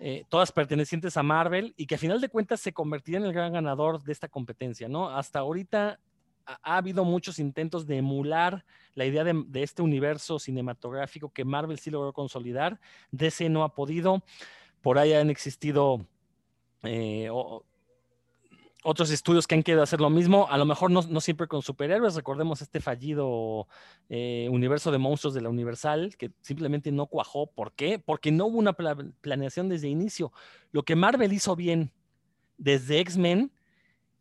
[0.00, 3.32] eh, todas pertenecientes a Marvel, y que a final de cuentas se convertiría en el
[3.32, 5.08] gran ganador de esta competencia, ¿no?
[5.08, 6.00] Hasta ahorita
[6.46, 11.90] ha, habido muchos intentos de emular la idea de, este universo cinematográfico que Marvel sí
[11.90, 12.80] logró consolidar,
[13.12, 14.24] DC no ha podido,
[14.82, 16.04] por ahí han existido...
[16.82, 17.30] Eh,
[18.84, 22.14] otros estudios que han querido hacer lo mismo, a lo mejor no, siempre con superhéroes,
[22.14, 23.66] recordemos este fallido
[24.10, 27.46] eh, universo de monstruos de la Universal, que simplemente no cuajó.
[27.46, 27.98] ¿Por qué?
[27.98, 30.32] Porque no hubo una planeación desde inicio.
[30.70, 31.92] Lo que Marvel hizo bien
[32.58, 33.50] desde X-Men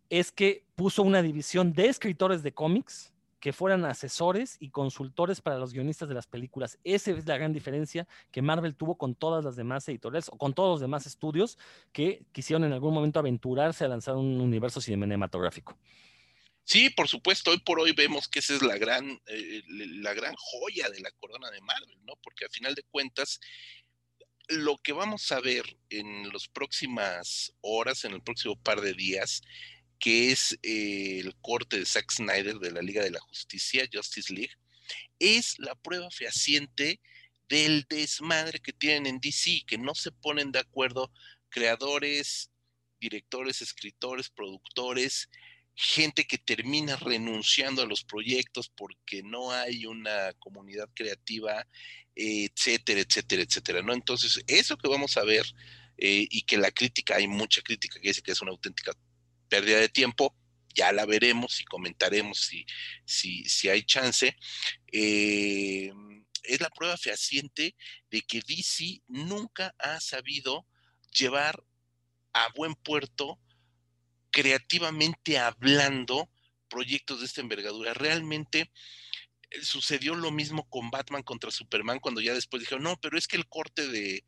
[0.10, 3.13] es que puso una división de escritores de cómics
[3.44, 6.80] que fueran asesores y consultores para los guionistas de las películas.
[6.86, 10.54] Esa es la gran diferencia que Marvel tuvo con todas las demás editoriales o con
[10.54, 11.58] todos los demás estudios
[11.92, 15.78] que quisieron en algún momento aventurarse a lanzar un universo cinematográfico.
[16.64, 20.36] Sí, por supuesto, hoy por hoy vemos que esa es la gran, eh, la gran
[20.38, 22.14] joya de la corona de Marvel, ¿no?
[22.24, 23.42] Porque al final de cuentas,
[24.48, 29.42] lo que vamos a ver en las próximas horas, en el próximo par de días,
[30.04, 34.34] que es eh, el corte de Zack Snyder de la Liga de la Justicia, Justice
[34.34, 34.52] League,
[35.18, 37.00] es la prueba fehaciente
[37.48, 41.10] del desmadre que tienen en DC, que no se ponen de acuerdo
[41.48, 42.52] creadores,
[43.00, 45.30] directores, escritores, productores,
[45.74, 51.66] gente que termina renunciando a los proyectos porque no hay una comunidad creativa,
[52.14, 53.94] etcétera, etcétera, etcétera, ¿no?
[53.94, 55.46] Entonces, eso que vamos a ver
[55.98, 58.92] eh, y que la crítica, hay mucha crítica que dice que es una auténtica
[59.54, 60.36] pérdida de tiempo,
[60.74, 62.66] ya la veremos y comentaremos si,
[63.06, 64.36] si, si hay chance.
[64.92, 65.92] Eh,
[66.42, 67.76] es la prueba fehaciente
[68.10, 70.66] de que DC nunca ha sabido
[71.12, 71.64] llevar
[72.34, 73.40] a buen puerto,
[74.32, 76.32] creativamente hablando,
[76.68, 77.94] proyectos de esta envergadura.
[77.94, 78.72] Realmente
[79.52, 83.28] eh, sucedió lo mismo con Batman contra Superman cuando ya después dijeron, no, pero es
[83.28, 84.24] que el corte de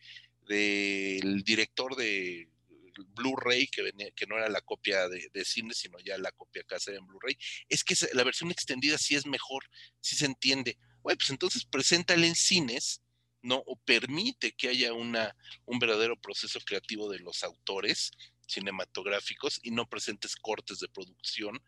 [0.48, 2.48] del director de
[2.96, 7.06] Blu-ray, que, que no era la copia de, cine, sino ya la copia casera en
[7.06, 7.38] Blu-ray,
[7.70, 9.64] es que la versión extendida sí es mejor,
[10.00, 10.78] sí se entiende.
[11.02, 13.02] Bueno, pues entonces preséntale en cines,
[13.42, 13.64] ¿no?
[13.68, 18.12] O permite que haya una, un verdadero proceso creativo de los autores
[18.48, 21.62] cinematográficos y no presentes cortes de producción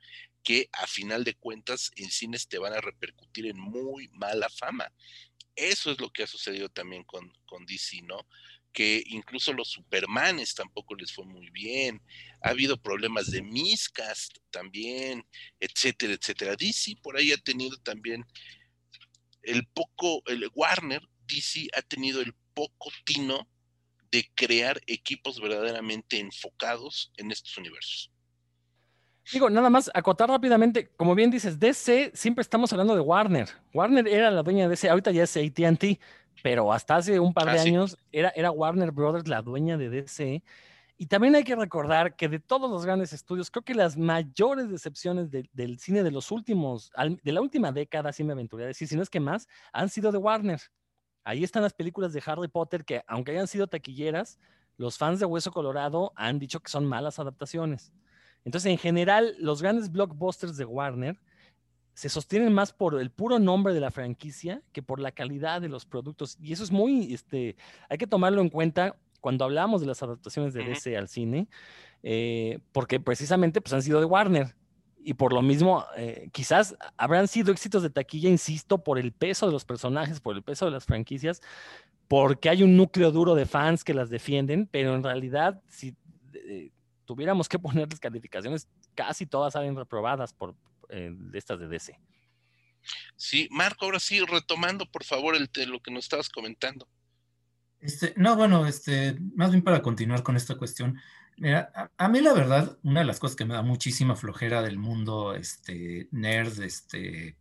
[0.44, 4.92] que a final de cuentas en cines te van a repercutir en muy mala fama.
[5.56, 8.28] Eso es lo que ha sucedido también con, con DC, ¿no?
[8.78, 12.00] Que incluso los Supermanes tampoco les fue muy bien.
[12.42, 15.26] Ha habido problemas de miscast también,
[15.60, 16.56] etcétera, etcétera.
[16.56, 18.24] DC por ahí ha tenido también
[19.42, 23.50] el poco, el Warner, DC ha tenido el poco tino
[24.12, 28.12] de crear equipos verdaderamente enfocados en estos universos.
[29.34, 33.50] Digo, nada más acotar rápidamente, como bien dices, DC, siempre estamos hablando de Warner.
[33.74, 36.00] Warner era la dueña de DC, ahorita ya es ATT,
[36.43, 39.89] pero hasta hace un par de ah, años era, era Warner Brothers la dueña de
[39.89, 40.43] DC.
[41.00, 44.69] Y también hay que recordar que de todos los grandes estudios, creo que las mayores
[44.69, 48.88] decepciones del cine de los últimos, de la última década, sí me aventuré a decir,
[48.88, 50.60] si no es que más, han sido de Warner.
[51.23, 54.39] Ahí están las películas de Harry Potter que, aunque hayan sido taquilleras,
[54.78, 57.91] los fans de Hueso Colorado han dicho que son malas adaptaciones.
[58.43, 61.19] Entonces, en general, los grandes blockbusters de Warner
[61.98, 65.68] se sostienen más por el puro nombre de la franquicia que por la calidad de
[65.68, 66.38] los productos.
[66.40, 67.56] Y eso es muy, este,
[67.90, 71.48] hay que tomarlo en cuenta cuando hablamos de las adaptaciones de DC al cine,
[72.04, 74.56] eh, porque precisamente pues, han sido de Warner.
[75.04, 79.48] Y por lo mismo, eh, quizás habrán sido éxitos de taquilla, insisto, por el peso
[79.48, 81.42] de los personajes, por el peso de las franquicias,
[82.08, 85.96] porque hay un núcleo duro de fans que las defienden, pero en realidad, si
[86.36, 86.70] eh,
[87.06, 90.54] tuviéramos que ponerles calificaciones, casi todas salen reprobadas por,
[90.89, 92.00] eh, de estas de DC.
[93.15, 96.88] Sí, Marco, ahora sí, retomando por favor el lo que nos estabas comentando.
[97.80, 101.00] Este, no, bueno, este, más bien para continuar con esta cuestión.
[101.38, 104.80] Mira, a, mí la verdad, una de las cosas que me da muchísima flojera del
[104.80, 107.38] mundo, este, nerd, este,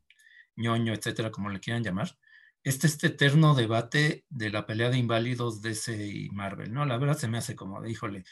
[0.57, 2.19] ñoño, etcétera, como le quieran llamar,
[2.63, 6.85] es este eterno debate de la pelea de inválidos DC y Marvel, ¿no?
[6.85, 8.25] La verdad se me hace como de, híjole,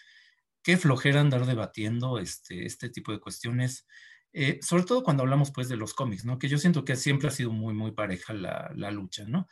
[0.63, 3.87] qué flojera andar debatiendo este, este tipo de cuestiones.
[4.35, 6.39] Eh, sobre todo cuando hablamos pues de los cómics, ¿no?
[6.39, 9.49] Que yo siento que siempre ha sido muy, muy pareja la, la lucha, ¿no?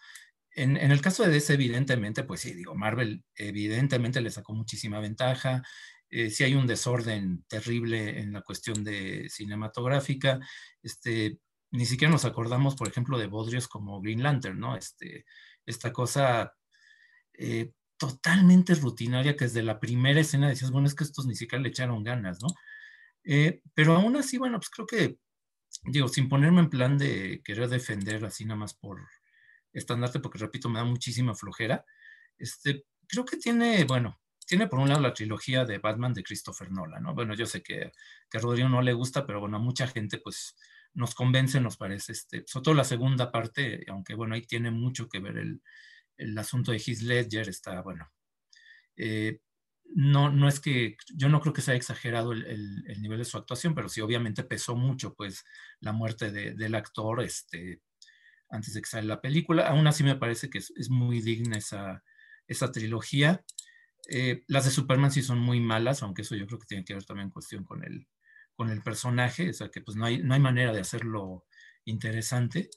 [0.51, 5.01] En, en, el caso de DC, evidentemente, pues sí, digo, Marvel evidentemente le sacó muchísima
[5.01, 5.62] ventaja.
[6.12, 10.40] Eh, si hay un desorden terrible en la cuestión de cinematográfica.
[10.83, 11.38] Este,
[11.71, 14.77] ni siquiera nos acordamos, por ejemplo, de bodrios como Green Lantern, ¿no?
[14.77, 15.25] Este,
[15.64, 16.53] esta cosa
[17.33, 21.62] eh, totalmente rutinaria que desde la primera escena decías, bueno, es que estos ni siquiera
[21.62, 22.49] le echaron ganas, ¿no?
[23.25, 25.19] Eh, pero aún así, bueno, pues creo que,
[25.85, 29.01] digo, sin ponerme en plan de querer defender así nada más por
[29.73, 31.85] estandarte, porque repito, me da muchísima flojera,
[32.39, 36.71] este, creo que tiene, bueno, tiene por un lado la trilogía de Batman de Christopher
[36.71, 37.15] Nolan, ¿no?
[37.15, 37.93] Bueno, yo sé que,
[38.29, 40.57] que a Rodrigo no le gusta, pero bueno, a mucha gente pues
[40.95, 45.09] nos convence, nos parece, este, sobre todo la segunda parte, aunque bueno, ahí tiene mucho
[45.09, 45.63] que ver el,
[46.17, 48.11] el asunto de Heath Ledger, está, bueno,
[48.97, 49.41] eh,
[49.94, 53.74] no, no es que, yo no creo que sea exagerado el, nivel de su actuación,
[53.74, 55.44] pero sí obviamente pesó mucho, pues,
[55.81, 57.83] la muerte del actor, este,
[58.50, 59.68] antes de que salga la película.
[59.68, 62.02] Aún así me parece que es, muy digna esa,
[62.46, 63.44] esa trilogía.
[64.09, 66.94] Eh, las de Superman sí son muy malas, aunque eso yo creo que tiene que
[66.94, 68.09] ver también cuestión con el,
[68.55, 71.46] con el personaje, o sea que pues no hay, no hay manera de hacerlo
[71.85, 72.70] interesante.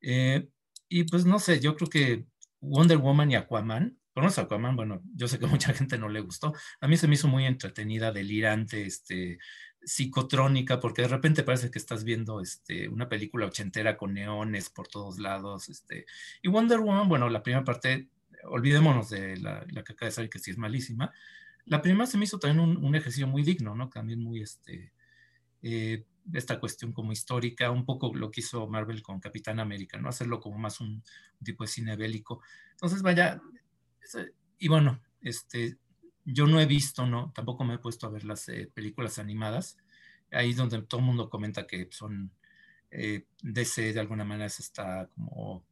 [0.00, 0.48] Eh,
[0.88, 2.26] y pues no sé, yo creo que
[2.60, 6.52] Wonder Woman y Aquaman Conoces Aquaman, bueno, yo sé que mucha gente no le gustó.
[6.80, 9.38] A mí se me hizo muy entretenida, delirante, este,
[9.84, 14.88] psicotrónica, porque de repente parece que estás viendo este, una película ochentera con neones por
[14.88, 15.68] todos lados.
[15.68, 16.06] Este.
[16.42, 18.08] Y Wonder Woman, bueno, la primera parte,
[18.44, 21.12] olvidémonos de la, la acaba de salir, que sí es malísima.
[21.64, 23.88] La primera se me hizo también un, ejercicio muy digno, ¿no?
[23.88, 24.92] También muy, este,
[25.62, 30.08] eh, esta cuestión como histórica, un poco lo que hizo Marvel con Capitán América, ¿no?
[30.08, 32.42] Hacerlo como más un, un tipo de cine bélico.
[32.72, 33.40] Entonces, vaya,
[34.58, 35.78] y bueno, este,
[36.24, 39.76] yo no he visto, no, tampoco me he puesto a ver las eh, películas animadas.
[40.30, 42.30] Ahí donde todo el mundo comenta que son
[42.90, 45.64] eh, DC de alguna manera se está como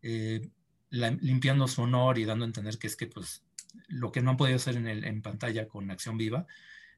[0.00, 0.48] eh,
[0.90, 3.44] limpiando su honor y dando a entender que es que pues
[3.88, 6.46] lo que no han podido hacer en, el, en pantalla con acción viva,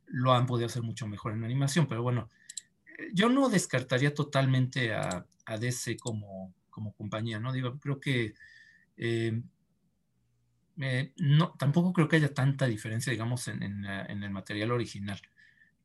[0.07, 1.87] lo han podido hacer mucho mejor en animación.
[1.87, 2.31] Pero bueno,
[3.13, 7.53] yo no descartaría totalmente a, a DC como, como compañía, ¿no?
[7.53, 8.35] Digo, creo que
[10.77, 15.21] no, tampoco creo que haya tanta diferencia, digamos, en, el material original.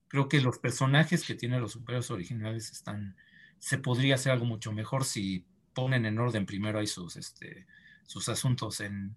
[0.07, 3.15] Creo que los personajes que tienen los superhéroes originales están,
[3.59, 7.67] se podría hacer algo mucho mejor si ponen en orden primero ahí sus, este,
[8.05, 9.15] sus asuntos en,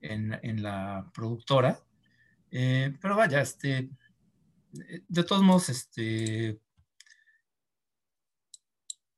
[0.00, 1.78] en, la productora.
[2.50, 3.90] Eh, pero vaya, este,
[4.72, 6.58] de todos modos, este,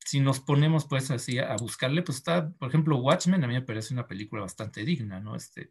[0.05, 3.62] si nos ponemos pues así a buscarle, pues está, por ejemplo, Watchmen a mí me
[3.62, 5.35] parece una película bastante digna, ¿no?
[5.35, 5.69] Este,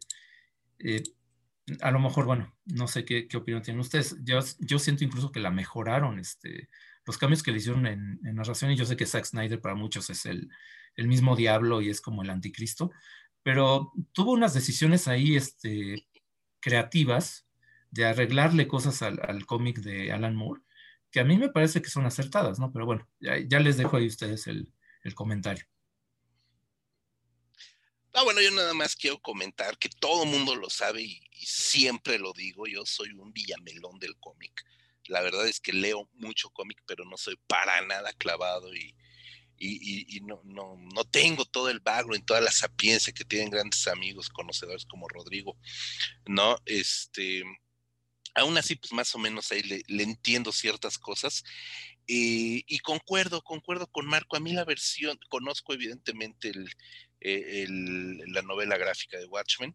[0.80, 1.02] eh,
[1.80, 4.16] a lo mejor, bueno, no sé qué, qué, opinión tienen ustedes.
[4.24, 6.68] Yo, yo siento incluso que la mejoraron, este,
[7.06, 10.10] los cambios que le hicieron en, narración, y yo sé que Zack Snyder para muchos
[10.10, 10.50] es el,
[10.96, 12.90] el, mismo diablo y es como el anticristo,
[13.42, 16.08] pero tuvo unas decisiones ahí este,
[16.60, 17.46] creativas
[17.90, 20.63] de arreglarle cosas al, al cómic de Alan Moore
[21.14, 22.72] que a mí me parece que son acertadas, ¿no?
[22.72, 24.74] Pero bueno, ya, les dejo ahí ustedes el,
[25.14, 25.64] comentario.
[28.12, 32.32] Ah, bueno, yo nada más quiero comentar que todo mundo lo sabe y, siempre lo
[32.32, 34.64] digo, yo soy un villamelón del cómic.
[35.06, 38.96] La verdad es que leo mucho cómic, pero no soy para nada clavado y,
[39.56, 44.30] y, no, no, no, tengo todo el background, toda la sapiencia que tienen grandes amigos,
[44.30, 45.56] conocedores como Rodrigo,
[46.26, 46.56] ¿no?
[46.66, 47.44] Este,
[48.34, 51.44] aún así, pues más o menos ahí le, entiendo ciertas cosas.
[52.06, 54.36] Eh, y concuerdo, concuerdo con Marco.
[54.36, 56.52] A mí la versión, conozco evidentemente
[57.20, 59.74] eh, la novela gráfica de Watchmen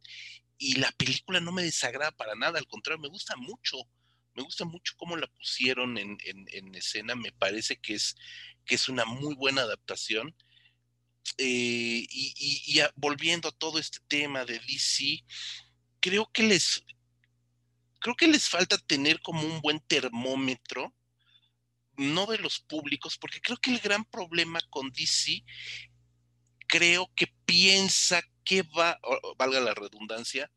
[0.58, 3.78] y la película no me desagrada para nada, al contrario, me gusta mucho.
[4.36, 6.18] Me gusta mucho cómo la pusieron en,
[6.76, 8.16] escena, me parece que es,
[8.66, 10.36] que es una muy buena adaptación.
[11.38, 15.24] Eh, y volviendo a todo este tema de DC,
[16.00, 16.84] creo que les,
[18.00, 20.94] creo que les falta tener como un buen termómetro,
[21.98, 25.44] no de los públicos, porque creo que el gran problema con DC,
[26.68, 29.00] creo que piensa que va,
[29.38, 30.50] valga la redundancia,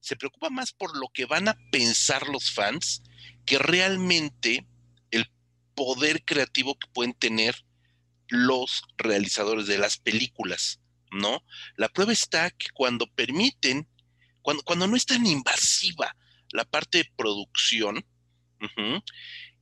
[0.00, 3.02] se preocupa más por lo que van a pensar los fans
[3.46, 4.66] que realmente
[5.10, 5.30] el
[5.74, 7.64] poder creativo que pueden tener
[8.28, 11.42] los realizadores de las películas, ¿no?
[11.76, 13.88] La prueba está que cuando permiten,
[14.42, 16.14] cuando, cuando no es tan invasiva
[16.54, 18.06] la parte de producción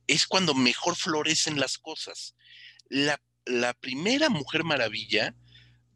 [0.05, 2.35] es cuando mejor florecen las cosas.
[2.87, 3.19] La,
[3.81, 5.35] primera Mujer Maravilla,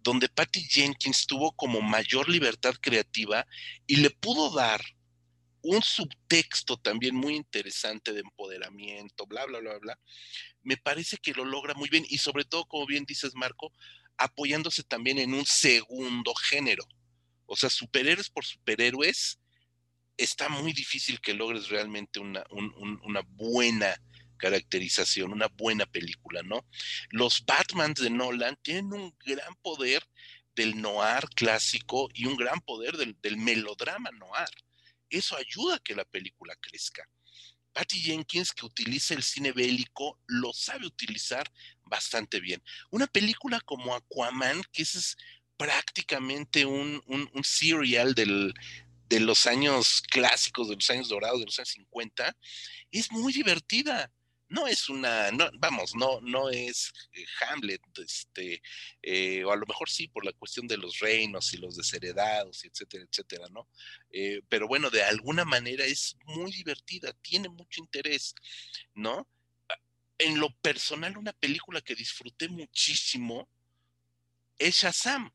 [0.01, 3.45] donde Patty Jenkins tuvo como mayor libertad creativa
[3.85, 4.81] y le pudo dar
[5.61, 9.99] un subtexto también muy interesante de empoderamiento, bla, bla, bla, bla,
[10.63, 13.71] me parece que lo logra muy bien y sobre todo, como bien dices, Marco,
[14.17, 16.83] apoyándose también en un segundo género.
[17.45, 19.39] O sea, superhéroes por superhéroes
[20.17, 22.43] está muy difícil que logres realmente una,
[23.29, 23.95] buena
[24.37, 26.65] caracterización, una buena película, ¿no?
[27.11, 30.03] Los Batmans de Nolan tienen un gran poder
[30.55, 34.49] del noir clásico y un gran poder del, melodrama noir.
[35.09, 37.07] Eso ayuda a que la película crezca.
[37.73, 41.51] Patty Jenkins, que utiliza el cine bélico, lo sabe utilizar
[41.83, 42.63] bastante bien.
[42.89, 45.15] Una película como Aquaman, que es
[45.57, 48.53] prácticamente un, un serial del,
[49.09, 52.35] de los años clásicos, de los años dorados, de los años 50,
[52.91, 54.11] es muy divertida.
[54.49, 55.29] no es una,
[55.59, 58.61] vamos, no, no es eh, Hamlet, este,
[59.01, 62.63] eh, o a lo mejor sí por la cuestión de los reinos y los desheredados,
[62.63, 63.67] etcétera, etcétera, ¿no?
[64.09, 68.35] Eh, pero bueno, de alguna manera es muy divertida, tiene mucho interés,
[68.93, 69.27] ¿no?
[70.17, 73.49] En lo personal, una película que disfruté muchísimo
[74.57, 75.31] es Shazam.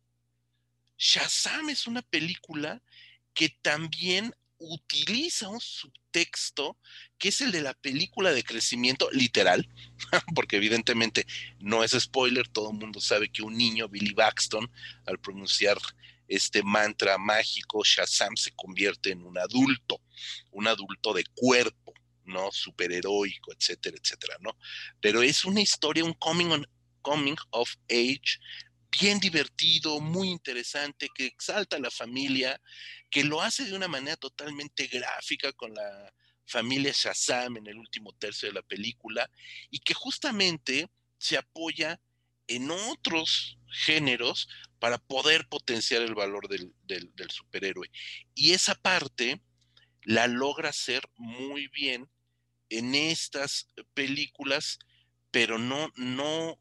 [0.97, 2.83] Shazam es una película
[3.35, 6.76] que también utiliza un subtexto
[7.18, 9.68] que es el de la película de crecimiento literal,
[10.35, 11.26] porque evidentemente
[11.59, 14.70] no es spoiler, todo el mundo sabe que un niño, Billy Baxton,
[15.07, 15.78] al pronunciar
[16.28, 20.01] este mantra mágico, Shazam se convierte en un adulto,
[20.51, 22.51] un adulto de cuerpo, ¿no?
[22.53, 24.57] Superheroico, etcétera, etcétera, ¿no?
[25.01, 26.66] Pero es una historia, un coming, on,
[27.03, 28.39] coming of age
[29.01, 32.61] bien divertido, muy interesante, que exalta a la familia,
[33.11, 36.12] que lo hace de una manera totalmente gráfica con la
[36.47, 39.30] familia Shazam en el último tercio de la película
[39.70, 42.01] y que justamente se apoya
[42.49, 47.90] en otros géneros para poder potenciar el valor del, del superhéroe.
[48.34, 49.40] Y esa parte
[50.03, 52.11] la logra hacer muy bien
[52.68, 54.78] en estas películas,
[55.30, 56.59] pero no, no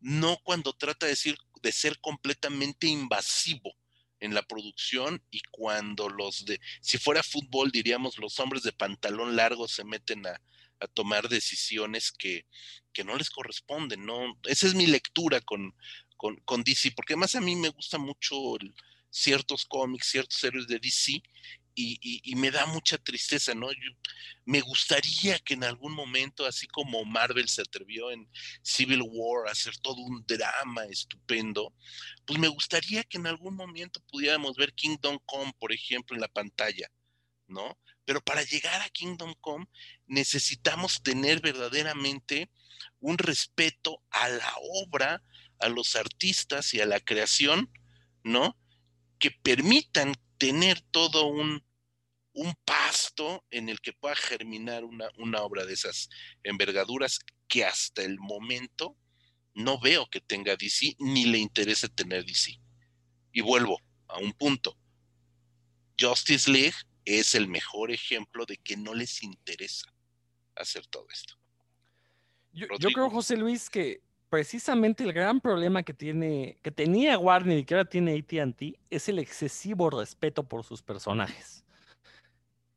[0.00, 3.74] no cuando trata de, decir, de ser completamente invasivo
[4.20, 9.36] en la producción y cuando los de, si fuera fútbol, diríamos, los hombres de pantalón
[9.36, 10.40] largo se meten a,
[10.94, 12.46] tomar decisiones que,
[12.94, 14.38] que, no les corresponden, ¿no?
[14.44, 15.74] Esa es mi lectura con,
[16.16, 18.34] con, con DC, porque además a mí me gusta mucho
[19.10, 21.22] ciertos cómics, ciertos héroes de DC,
[21.80, 23.68] y, me da mucha tristeza, ¿no?
[24.44, 28.28] me gustaría que en algún momento, así como Marvel se atrevió en
[28.62, 31.74] Civil War a hacer todo un drama estupendo,
[32.24, 36.28] pues me gustaría que en algún momento pudiéramos ver Kingdom Come, por ejemplo, en la
[36.28, 36.90] pantalla,
[37.46, 37.78] ¿no?
[38.04, 39.66] Pero para llegar a Kingdom Come
[40.06, 42.50] necesitamos tener verdaderamente
[42.98, 44.54] un respeto a la
[44.84, 45.22] obra,
[45.58, 47.70] a los artistas y a la creación,
[48.24, 48.56] ¿no?
[49.18, 51.62] Que permitan tener todo un,
[52.32, 56.08] un pasto en el que pueda germinar una, una, obra de esas
[56.42, 57.18] envergaduras
[57.48, 58.96] que hasta el momento
[59.54, 62.58] no veo que tenga DC ni le interese tener DC.
[63.32, 63.78] Y vuelvo
[64.08, 64.76] a un punto.
[65.98, 69.92] Justice League es el mejor ejemplo de que no les interesa
[70.54, 71.34] hacer todo esto.
[72.52, 77.58] Yo, yo creo, José Luis, que precisamente el gran problema que tiene, que tenía Warner
[77.58, 81.64] y que ahora tiene AT&T es el excesivo respeto por sus personajes.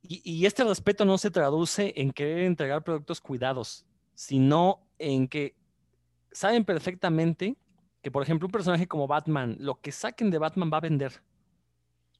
[0.05, 5.55] Y, este respeto no se traduce en querer entregar productos cuidados, sino en que
[6.33, 7.55] saben perfectamente
[8.01, 11.23] que, por ejemplo, un personaje como Batman, lo que saquen de Batman va a vender.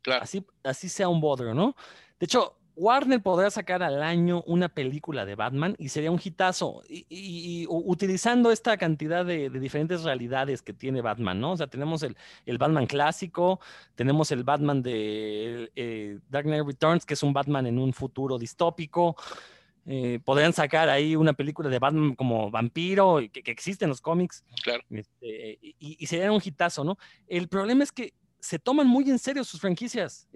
[0.02, 0.24] Claro.
[0.24, 1.76] Así, así sea un bodrio, ¿no?
[2.20, 6.82] De hecho, Warner podrá sacar al año una película de Batman y sería un hitazo.
[6.90, 11.52] Y, utilizando esta cantidad de, diferentes realidades que tiene Batman, ¿no?
[11.52, 12.16] O sea, tenemos el,
[12.58, 13.60] Batman clásico,
[13.96, 18.38] tenemos el Batman de eh, Dark Knight Returns, que es un Batman en un futuro
[18.40, 19.16] distópico.
[19.86, 24.02] Eh, podrían sacar ahí una película de Batman como vampiro, que, que existe en los
[24.02, 24.44] cómics.
[24.64, 24.82] Claro.
[24.90, 26.98] Este, y, y sería un hitazo, ¿no?
[27.28, 28.14] El problema es que
[28.44, 30.28] se toman muy en serio sus franquicias.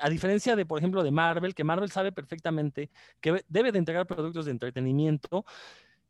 [0.00, 2.90] a diferencia de, por ejemplo, de Marvel, que Marvel sabe perfectamente
[3.20, 5.44] que debe de entregar productos de entretenimiento,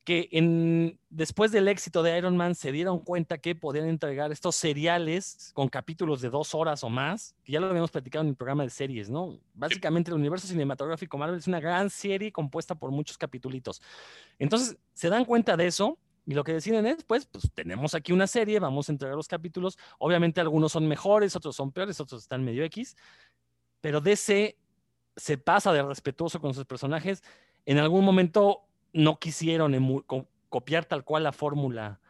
[0.05, 4.55] que en, después del éxito de Iron Man se dieron cuenta que podían entregar estos
[4.55, 8.37] seriales con capítulos de dos horas o más, que ya lo habíamos platicado en el
[8.37, 9.41] programa de series, ¿no?
[9.55, 13.81] Básicamente el universo cinematográfico Marvel es una gran serie compuesta por muchos capítulos.
[14.39, 18.13] Entonces, se dan cuenta de eso y lo que deciden es, pues, pues tenemos aquí
[18.13, 19.79] una serie, vamos a entregar los capítulos.
[19.99, 22.97] Obviamente algunos son mejores, otros son peores, otros están medio X,
[23.81, 24.59] pero DC
[25.15, 27.23] se pasa de respetuoso con sus personajes.
[27.65, 28.63] En algún momento
[28.93, 30.05] no quisieron
[30.49, 32.01] copiar tal cual la fórmula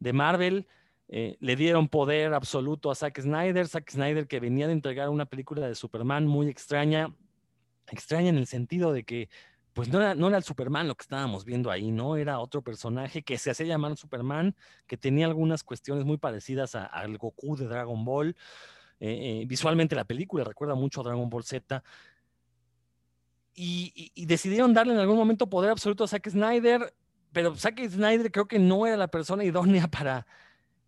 [0.00, 0.66] de Marvel.
[1.08, 3.68] Eh, le dieron poder absoluto a Zack Snyder.
[3.68, 7.14] Zack Snyder que venía de entregar una película de Superman muy extraña.
[7.92, 9.28] Extraña en el sentido de que
[9.76, 12.16] pues no era, no era el Superman lo que estábamos viendo ahí, ¿no?
[12.16, 14.56] Era otro personaje que se hacía llamar Superman,
[14.86, 18.34] que tenía algunas cuestiones muy parecidas al Goku de Dragon Ball.
[19.00, 21.84] Eh, eh, visualmente la película recuerda mucho a Dragon Ball Z.
[23.54, 26.94] Y, decidieron darle en algún momento poder absoluto a Zack Snyder,
[27.32, 30.26] pero Zack Snyder creo que no era la persona idónea para,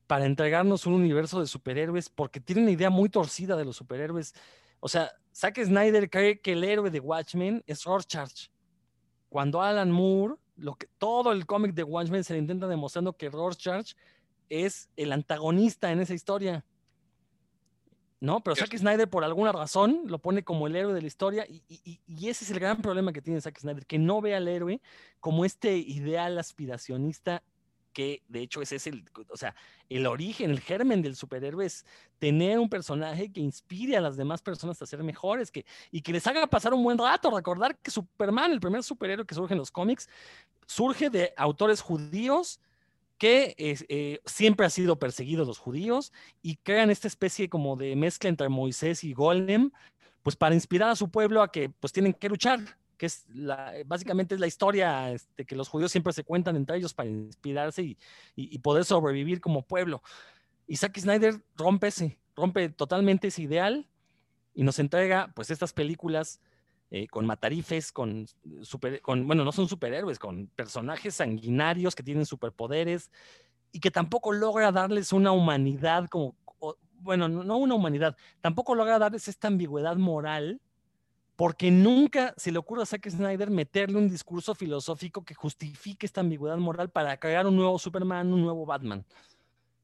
[0.07, 4.32] para entregarnos un universo de superhéroes, porque tiene una idea muy torcida de los superhéroes.
[4.80, 8.49] O sea, Zack Snyder cree que el héroe de Watchmen es Rorschach
[9.29, 13.31] cuando Alan Moore, lo que, todo el cómic de Watchmen se le intenta demostrando que
[13.31, 13.93] Rorschach
[14.49, 16.64] es el antagonista en esa historia.
[18.20, 18.41] ¿no?
[18.41, 21.62] Pero Zack Snyder, por alguna razón, lo pone como el héroe de la historia y,
[21.68, 24.81] y, ese es el gran problema que tiene Zack Snyder, que no ve al héroe
[25.20, 27.45] como este ideal aspiracionista
[27.99, 29.57] que de hecho ese es el, o sea,
[29.88, 31.84] el origen, el germen del superhéroe es
[32.20, 36.12] tener un personaje que inspire a las demás personas a ser mejores que, y que
[36.12, 37.28] les haga pasar un buen rato.
[37.28, 40.09] Recordar que Superman, el primer superhéroe que surge en los cómics,
[40.64, 42.61] surge de autores judíos
[43.18, 48.30] que eh, siempre ha sido perseguidos los judíos y crean esta especie como de mezcla
[48.30, 49.72] entre Moisés y Golem,
[50.22, 52.61] pues para inspirar a su pueblo a que pues tienen que luchar,
[52.99, 56.76] que es la, básicamente es la historia este, que los judíos siempre se cuentan entre
[56.76, 57.96] ellos para inspirarse
[58.34, 60.03] y, poder sobrevivir como pueblo.
[60.66, 63.88] Y Zack Snyder rompe ese, rompe totalmente ese ideal
[64.53, 66.40] y nos entrega pues estas películas
[66.90, 68.26] eh, con matarifes, con,
[69.24, 73.11] bueno, no son superhéroes, con personajes sanguinarios que tienen superpoderes
[73.70, 76.34] y que tampoco logra darles una humanidad como,
[77.01, 80.61] bueno, no una humanidad, tampoco logra darles esta ambigüedad moral
[81.39, 86.20] porque nunca se le ocurre a Zack Snyder meterle un discurso filosófico que justifique esta
[86.20, 89.07] ambigüedad moral para crear un nuevo Superman, un nuevo Batman.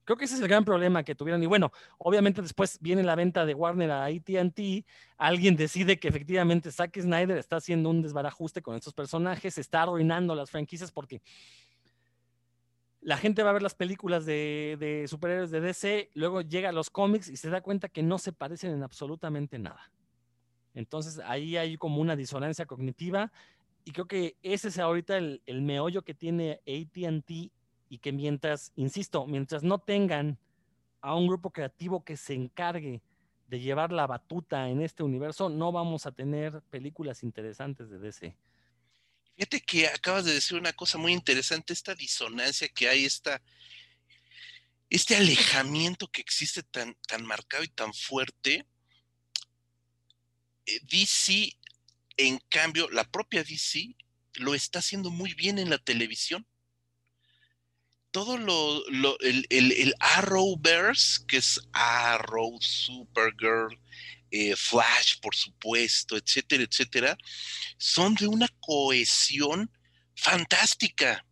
[0.02, 1.40] Creo que ese es el gran problema que tuvieron.
[1.44, 4.84] Y bueno, obviamente después viene la venta de Warner a ATT,
[5.16, 10.34] alguien decide que efectivamente Zack Snyder está haciendo un desbarajuste con estos personajes, está arruinando
[10.34, 11.22] las franquicias porque
[13.00, 16.72] la gente va a ver las películas de, de superhéroes de DC, luego llega a
[16.72, 19.92] los cómics y se da cuenta que no se parecen en absolutamente nada.
[20.74, 23.32] Entonces ahí hay como una disonancia cognitiva
[23.84, 27.30] y creo que ese es ahorita el, meollo que tiene ATT
[27.88, 30.38] y que mientras, insisto, mientras no tengan
[31.00, 33.02] a un grupo creativo que se encargue
[33.46, 38.36] de llevar la batuta en este universo, no vamos a tener películas interesantes de DC.
[39.36, 43.42] Fíjate que acabas de decir una cosa muy interesante, esta disonancia que hay, esta,
[44.88, 48.64] este alejamiento que existe tan, tan marcado y tan fuerte
[50.82, 51.56] DC,
[52.16, 53.96] en cambio, la propia DC
[54.34, 56.46] lo está haciendo muy bien en la televisión.
[58.10, 58.84] Todo lo,
[59.20, 63.76] el, el, Arrowverse, que es Arrow, Supergirl,
[64.30, 67.18] eh, Flash, por supuesto, etcétera, etcétera,
[67.76, 69.70] son de una cohesión
[70.14, 71.26] fantástica.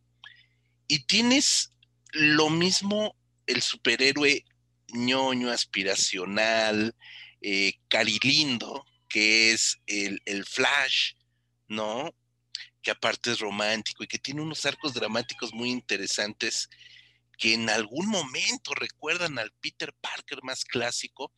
[0.88, 1.72] Y tienes
[2.12, 3.16] lo mismo
[3.46, 4.44] el superhéroe
[4.92, 6.94] ñoño aspiracional,
[7.40, 11.12] eh, carilindo, que es el, Flash,
[11.68, 12.14] ¿no?
[12.80, 16.70] Que aparte es romántico y que tiene unos arcos dramáticos muy interesantes
[17.36, 21.30] que en algún momento recuerdan al Peter Parker más clásico,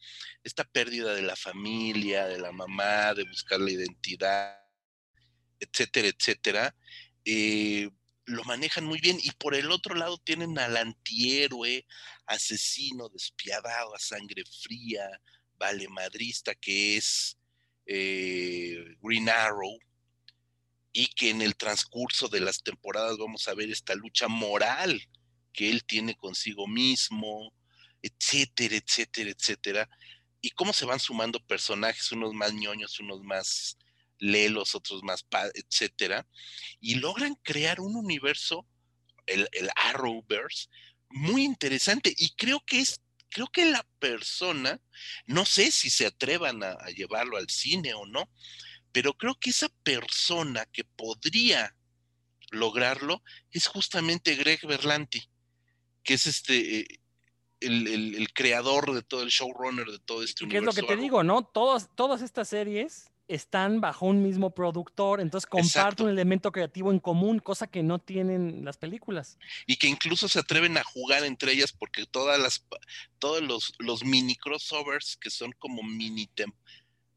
[0.45, 4.61] esta pérdida de la familia, de la mamá, de buscar la identidad,
[5.59, 6.77] etcétera, etcétera,
[7.25, 7.91] eh,
[8.27, 9.18] lo manejan muy bien.
[9.20, 11.87] Y por el otro lado tienen al antihéroe,
[12.27, 15.09] asesino, despiadado, a sangre fría,
[15.57, 17.37] valemadrista, que es
[17.87, 19.78] eh, Green Arrow,
[20.93, 25.03] y que en el transcurso de las temporadas vamos a ver esta lucha moral
[25.53, 27.53] que él tiene consigo mismo,
[28.01, 29.91] etcétera, etcétera, etcétera,
[30.41, 33.78] y cómo se van sumando personajes, unos más ñoños, unos más
[34.18, 35.24] lelos, otros más,
[35.55, 36.26] etcétera,
[36.80, 38.66] y logran crear un universo,
[39.26, 40.68] el, el Arrowverse,
[41.09, 43.01] muy interesante, y creo que es
[43.35, 44.80] creo que la persona,
[45.26, 48.30] no sé si se atrevan a, llevarlo al cine o no,
[48.93, 51.76] pero creo que esa persona que podría
[52.53, 55.28] lograrlo es justamente Greg Berlanti,
[56.05, 57.01] que es este eh,
[57.59, 60.70] el, creador de todo el showrunner de todo este universo.
[60.70, 61.45] ¿Qué es lo que te digo, no?
[61.45, 66.99] Todas, todas estas series están bajo un mismo productor, entonces comparten un elemento creativo en
[66.99, 69.39] común, cosa que no tienen las películas.
[69.66, 72.64] Y que incluso se atreven a jugar entre ellas porque todas las,
[73.18, 76.29] todos los, los mini crossovers que son como mini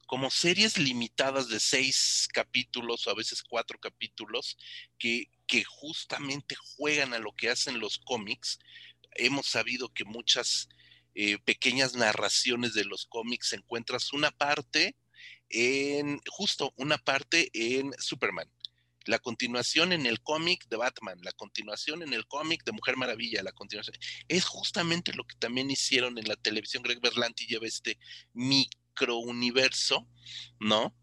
[0.06, 4.58] como series limitadas de seis capítulos o a veces cuatro capítulos
[4.98, 8.60] que, que justamente juegan a lo que hacen los cómics.
[9.16, 10.70] Hemos sabido que muchas
[11.14, 14.96] eh, pequeñas narraciones de los cómics encuentras una parte
[15.50, 18.50] en justo una parte en Superman,
[19.08, 23.42] la continuación en el cómic de Batman, la continuación en el cómic de Mujer Maravilla,
[23.44, 23.96] la continuación.
[24.28, 26.84] Es justamente lo que también hicieron en la televisión.
[26.84, 27.98] Greg Berlanti lleva este
[28.34, 30.08] microuniverso,
[30.60, 30.96] ¿no?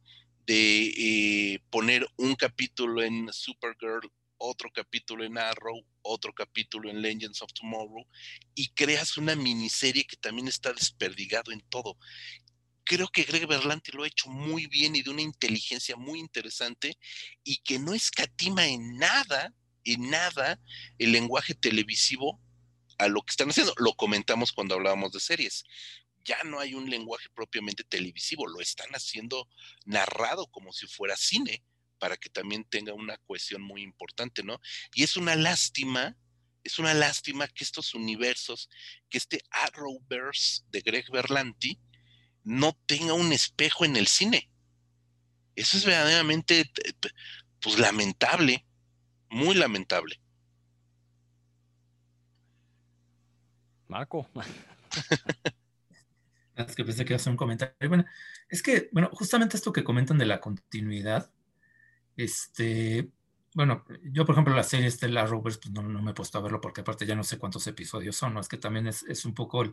[0.47, 7.41] De eh, poner un capítulo en Supergirl, otro capítulo en Arrow, otro capítulo en Legends
[7.41, 8.07] of Tomorrow,
[8.55, 11.97] y creas una miniserie que también está desperdigado en todo
[12.85, 16.99] creo que Greg Berlanti lo ha hecho muy bien y de una inteligencia muy interesante
[17.43, 19.55] y que no escatima en nada,
[19.85, 20.61] en nada,
[20.99, 22.41] el lenguaje televisivo
[22.99, 23.75] a lo que están haciendo.
[23.79, 25.65] Lo comentamos cuando hablábamos de series.
[26.25, 29.47] ya no hay un lenguaje propiamente televisivo, lo están haciendo
[29.85, 31.63] narrado como si fuera cine,
[31.99, 34.59] para que también tenga una cuestión muy importante, ¿no?
[34.95, 36.17] Y es una lástima,
[36.63, 38.71] es una lástima que estos universos,
[39.11, 41.79] que este Arrowverse de Greg Berlanti
[42.45, 44.51] no tenga un espejo en el cine.
[45.57, 46.71] Eso es verdaderamente,
[47.61, 48.65] pues lamentable,
[49.31, 50.21] muy lamentable.
[53.89, 54.29] Marco.
[56.57, 57.89] es que pensé que iba a hacer un comentario.
[57.89, 58.05] Bueno,
[58.49, 61.31] es que, bueno, justamente esto que comentan de la continuidad,
[62.17, 63.11] este,
[63.55, 66.61] bueno, yo por ejemplo la serie Stellar Rovers pues no, me he puesto a verlo
[66.61, 68.41] porque aparte ya no sé cuántos episodios son, ¿no?
[68.41, 69.65] Es que también es, un poco,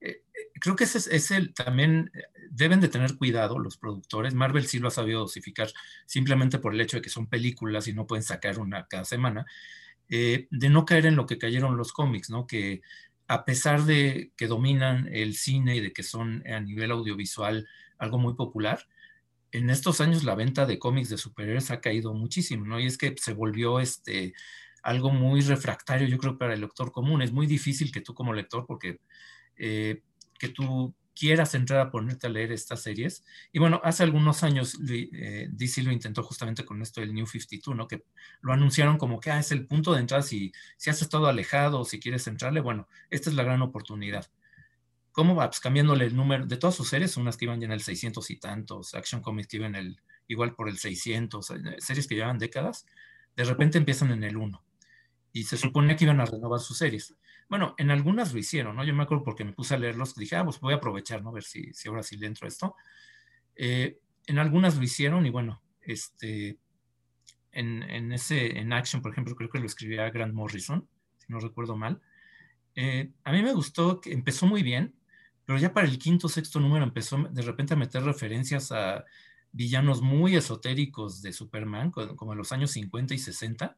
[0.00, 0.24] eh,
[0.58, 4.78] creo que ese es, el, también eh, deben de tener cuidado los productores, Marvel sí
[4.78, 5.70] lo ha sabido dosificar
[6.06, 9.44] simplemente por el hecho de que son películas y no pueden sacar una cada semana,
[10.08, 12.46] eh, de no caer en lo que cayeron los cómics, ¿no?
[12.46, 12.80] Que
[13.28, 17.68] a pesar de que dominan el cine y de que son a nivel audiovisual
[17.98, 18.88] algo muy popular,
[19.56, 22.80] en estos años la venta de cómics de superhéroes ha caído muchísimo, ¿no?
[22.80, 24.34] Y es que se volvió este
[24.82, 27.20] algo muy refractario, yo creo, para el lector común.
[27.20, 29.00] Es muy difícil que tú como lector, porque
[29.56, 30.02] eh,
[30.38, 33.24] que tú quieras entrar a ponerte a leer estas series.
[33.52, 37.74] Y bueno, hace algunos años eh, DC lo intentó justamente con esto del New 52,
[37.74, 37.88] ¿no?
[37.88, 38.04] Que
[38.42, 41.80] lo anunciaron como que ah, es el punto de entrada si, si has estado alejado
[41.80, 44.30] o si quieres entrarle, bueno, esta es la gran oportunidad.
[45.16, 45.48] ¿Cómo va?
[45.48, 48.30] Pues cambiándole el número de todas sus series, unas que iban ya en el 600
[48.30, 49.98] y tantos, Action Comics que iban el,
[50.28, 52.84] igual por el 600, eh, series que llevan décadas,
[53.34, 54.62] de repente empiezan en el 1.
[55.32, 57.16] Y se supone que iban a renovar sus series.
[57.48, 58.84] Bueno, en algunas lo hicieron, ¿no?
[58.84, 61.30] Yo me acuerdo porque me puse a leerlos, dije, ah, pues voy a aprovechar, ¿no?
[61.30, 62.76] A ver si, si ahora sí le entro a esto.
[63.54, 66.58] Eh, en algunas lo hicieron y bueno, este,
[67.52, 70.86] en, en, ese, en Action, por ejemplo, creo que lo escribía Grant Morrison,
[71.16, 72.02] si no recuerdo mal.
[72.74, 74.94] Eh, a mí me gustó que empezó muy bien,
[75.46, 79.04] pero ya para el quinto, sexto número empezó de repente a meter referencias a
[79.52, 83.76] villanos muy esotéricos de Superman, como en los años 50 y 60,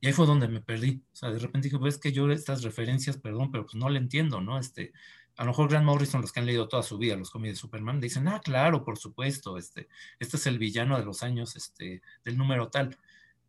[0.00, 1.02] y ahí fue donde me perdí.
[1.12, 3.98] O sea, de repente dije, pues que yo estas referencias, perdón, pero pues no le
[3.98, 4.58] entiendo, ¿no?
[4.58, 4.92] Este,
[5.36, 7.60] a lo mejor Grant Morrison, los que han leído toda su vida los cómics de
[7.60, 9.88] Superman, dicen, ah, claro, por supuesto, este,
[10.18, 12.98] este es el villano de los años, este, del número tal.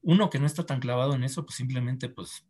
[0.02, 2.46] Uno que no está tan clavado en eso, pues simplemente, pues,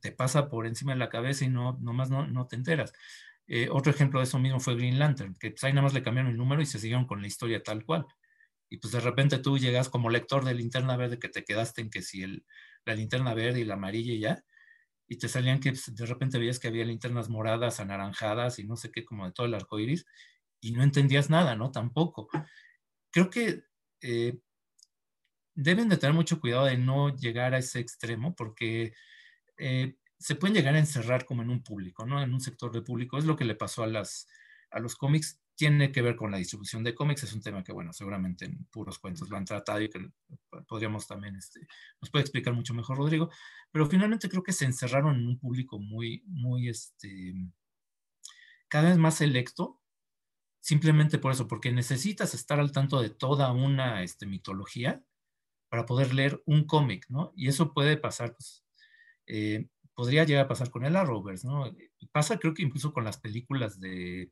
[0.00, 2.92] te pasa por encima de la cabeza y no, nomás no, no te enteras.
[3.48, 6.02] Eh, otro ejemplo de eso mismo fue Green Lantern, que pues ahí nada más le
[6.02, 8.06] cambiaron el número y se siguieron con la historia tal cual.
[8.68, 11.90] Y pues de repente tú llegas como lector de linterna verde que te quedaste en
[11.90, 12.44] que si el,
[12.84, 14.44] la linterna verde y la amarilla y ya,
[15.08, 18.76] y te salían que pues, de repente veías que había linternas moradas, anaranjadas y no
[18.76, 20.04] sé qué, como de todo el arco iris,
[20.60, 21.70] y no entendías nada, ¿no?
[21.70, 22.28] Tampoco.
[23.12, 23.62] Creo que
[24.00, 24.38] eh,
[25.54, 28.92] deben de tener mucho cuidado de no llegar a ese extremo, porque
[29.58, 32.22] eh, se pueden llegar a encerrar como en un público, ¿no?
[32.22, 33.18] En un sector de público.
[33.18, 34.26] Es lo que le pasó a, las,
[34.70, 35.40] a los cómics.
[35.54, 37.22] Tiene que ver con la distribución de cómics.
[37.22, 40.10] Es un tema que, bueno, seguramente en puros cuentos lo han tratado y que
[40.66, 41.66] podríamos también, este,
[42.00, 43.30] nos puede explicar mucho mejor Rodrigo.
[43.70, 47.34] Pero finalmente creo que se encerraron en un público muy, muy, este,
[48.68, 49.80] cada vez más selecto.
[50.60, 55.04] Simplemente por eso, porque necesitas estar al tanto de toda una este, mitología
[55.68, 57.32] para poder leer un cómic, ¿no?
[57.36, 58.64] Y eso puede pasar, pues,
[59.26, 61.74] eh, podría llegar a pasar con el Arrowverse, ¿no?
[62.12, 64.30] Pasa creo que incluso con las películas de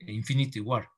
[0.00, 0.90] Infinity War,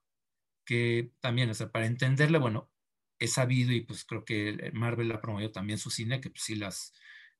[0.65, 2.71] que también, o sea, para entenderle, bueno,
[3.19, 6.55] he sabido y pues creo que Marvel ha promovido también su cine, que pues sí
[6.55, 6.95] las,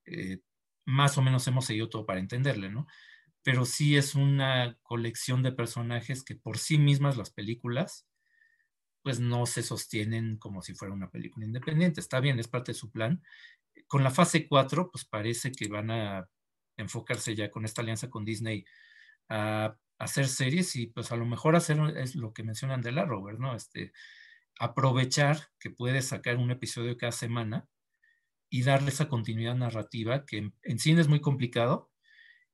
[0.07, 0.41] eh,
[0.87, 2.87] más o menos hemos seguido todo para entenderle, ¿no?
[3.45, 8.09] Pero sí es una colección de personajes que por sí mismas las películas,
[9.03, 12.01] pues no se sostienen como si fuera una película independiente.
[12.01, 13.23] Está bien, es parte de su plan.
[13.87, 16.29] Con la fase 4, pues parece que van a
[16.77, 18.65] enfocarse ya con esta alianza con Disney
[19.29, 23.07] a, hacer series y pues a lo mejor hacer es lo que mencionan de la
[23.07, 23.55] Robert, ¿no?
[23.55, 23.93] Este,
[24.59, 27.67] aprovechar que puedes sacar un episodio cada semana
[28.49, 31.91] y darle esa continuidad narrativa que en, cine es muy complicado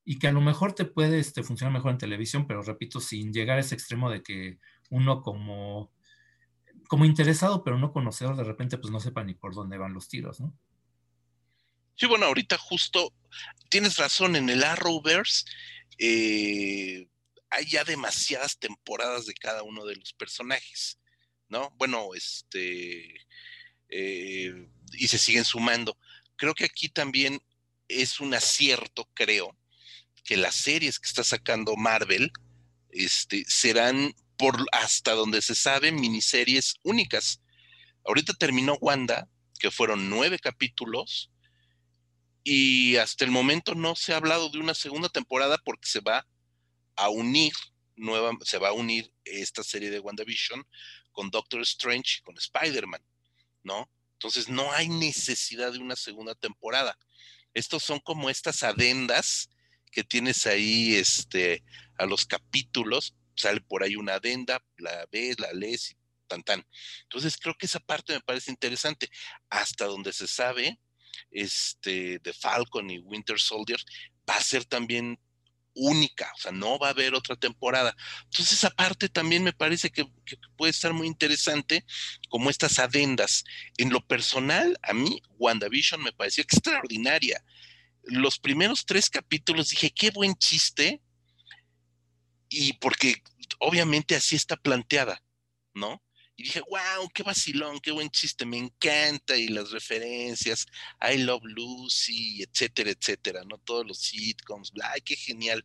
[0.05, 3.31] y que a lo mejor te puede este, funcionar mejor en televisión, pero repito, sin
[3.31, 4.59] llegar a ese extremo de que
[4.89, 5.91] uno como,
[6.87, 10.07] como interesado pero no conocedor de repente pues no sepa ni por dónde van los
[10.07, 10.53] tiros, ¿no?
[11.95, 13.13] Sí, bueno, ahorita justo
[13.69, 15.45] tienes razón, en el Arrowverse
[15.97, 17.07] eh,
[17.49, 20.99] hay ya demasiadas temporadas de cada uno de los personajes,
[21.49, 21.71] ¿no?
[21.77, 23.15] Bueno, este,
[23.89, 25.97] eh, y se siguen sumando.
[26.35, 27.41] Creo que aquí también
[27.87, 29.55] es un acierto, creo,
[30.23, 32.31] que las series que está sacando Marvel
[32.89, 37.41] este, serán, por hasta donde se sabe, miniseries únicas.
[38.05, 39.27] Ahorita terminó Wanda,
[39.59, 41.29] que fueron nueve capítulos,
[42.43, 46.27] y hasta el momento no se ha hablado de una segunda temporada porque se va
[46.95, 47.53] a unir
[47.95, 50.65] nueva, se va a unir esta serie de WandaVision
[51.11, 53.03] con Doctor Strange y con Spider-Man,
[53.63, 53.89] ¿no?
[54.13, 56.97] Entonces no hay necesidad de una segunda temporada.
[57.53, 59.49] Estos son como estas adendas
[59.91, 61.63] que tienes ahí este,
[61.97, 66.65] a los capítulos, sale por ahí una adenda, la ves, la lees y tan tan.
[67.03, 69.09] Entonces creo que esa parte me parece interesante.
[69.49, 70.79] Hasta donde se sabe,
[71.31, 73.79] este, de Falcon y Winter Soldier
[74.29, 75.19] va a ser también
[75.75, 77.95] única, o sea, no va a haber otra temporada.
[78.25, 80.05] Entonces, esa parte también me parece que,
[80.55, 81.85] puede estar muy interesante,
[82.29, 83.43] como estas adendas.
[83.77, 87.43] En lo personal, a mí, WandaVision me pareció extraordinaria.
[88.03, 91.01] Los primeros tres capítulos dije, qué buen chiste,
[92.49, 93.23] y porque
[93.59, 95.23] obviamente así está planteada,
[95.73, 96.03] ¿no?
[96.35, 100.65] Y dije, wow, qué vacilón, qué buen chiste, me encanta, y las referencias,
[101.01, 103.59] I Love Lucy, etcétera, etcétera, ¿no?
[103.59, 105.63] Todos los sitcoms, bla, qué genial.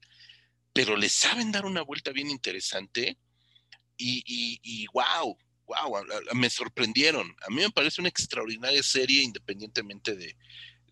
[0.74, 3.18] Pero le saben dar una vuelta bien interesante
[3.96, 6.04] y, y, wow, wow,
[6.34, 7.34] me sorprendieron.
[7.46, 10.36] A mí me parece una extraordinaria serie independientemente de,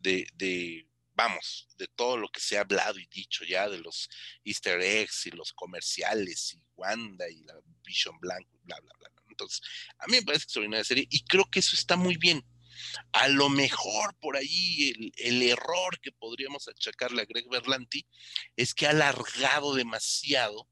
[0.00, 4.08] de, de, vamos, de todo lo que se ha hablado y dicho ya, de los
[4.42, 7.54] easter eggs y los comerciales y Wanda y la
[7.84, 9.15] Vision Blanco, bla, bla, bla.
[9.36, 9.60] Entonces,
[9.98, 12.42] a mí me parece extraordinaria serie y creo que eso está muy bien.
[13.12, 18.06] A lo mejor por ahí el, error que podríamos achacarle a Greg Berlanti
[18.56, 20.68] es que ha alargado demasiado,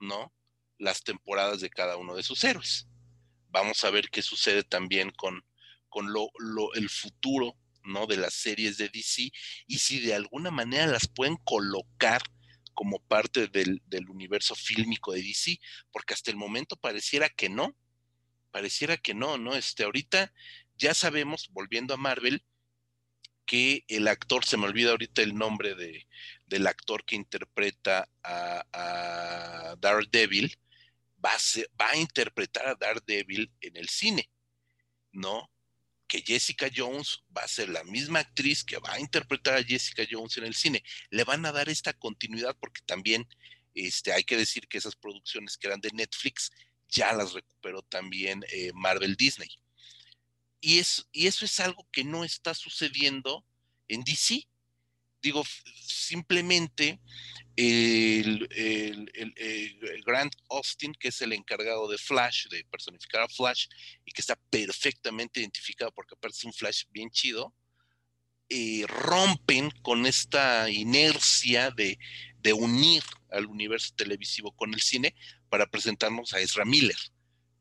[0.00, 0.32] ¿no?
[0.78, 2.88] Las temporadas de cada uno de sus héroes.
[3.48, 5.44] Vamos a ver qué sucede también con,
[5.88, 6.30] con lo,
[6.74, 8.06] el futuro, ¿no?
[8.06, 9.30] De las series de DC
[9.66, 12.22] y si de alguna manera las pueden colocar
[12.74, 15.58] como parte del, del universo fílmico de DC,
[15.92, 17.76] porque hasta el momento pareciera que no,
[18.54, 19.56] pareciera que no, ¿no?
[19.56, 20.32] Este, ahorita
[20.76, 22.44] ya sabemos, volviendo a Marvel,
[23.46, 26.06] que el actor, se me olvida ahorita el nombre de,
[26.46, 30.56] del actor que interpreta a, a Daredevil,
[31.24, 31.32] va
[31.90, 34.30] a, interpretar a Daredevil en el cine,
[35.10, 35.50] ¿no?
[36.06, 40.04] Que Jessica Jones va a ser la misma actriz que va a interpretar a Jessica
[40.08, 40.84] Jones en el cine.
[41.10, 43.26] Le van a dar esta continuidad porque también
[43.74, 46.52] este, hay que decir que esas producciones que eran de Netflix
[46.88, 49.48] ya las recuperó también eh, Marvel Disney.
[50.60, 53.44] Y, es, y eso es algo que no está sucediendo
[53.88, 54.48] en DC.
[55.20, 55.44] Digo,
[55.86, 57.00] simplemente
[57.56, 58.48] el,
[60.04, 63.66] Grant Austin, que es el encargado de Flash, de personificar a Flash,
[64.04, 67.54] y que está perfectamente identificado porque aparte es un Flash bien chido,
[68.50, 71.98] eh, rompen con esta inercia de,
[72.44, 75.16] de unir al universo televisivo con el cine
[75.48, 76.98] para presentarnos a Ezra Miller,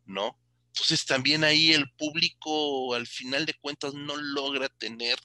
[0.05, 0.37] ¿no?
[0.67, 5.17] Entonces también ahí el público al final de cuentas no logra tener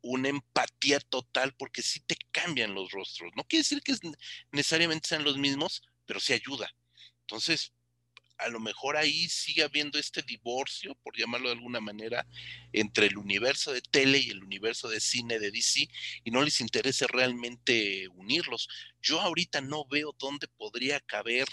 [0.00, 3.30] una empatía total porque sí te cambian los rostros.
[3.36, 3.94] No quiere decir que
[4.52, 6.72] necesariamente sean los mismos, pero sí ayuda.
[7.20, 7.72] Entonces,
[8.38, 12.26] a lo mejor ahí sigue habiendo este divorcio, por llamarlo de alguna manera,
[12.72, 15.88] entre el universo de tele y el universo de cine de DC
[16.24, 18.68] y no les interesa realmente unirlos.
[19.02, 21.46] Yo ahorita no veo dónde podría caber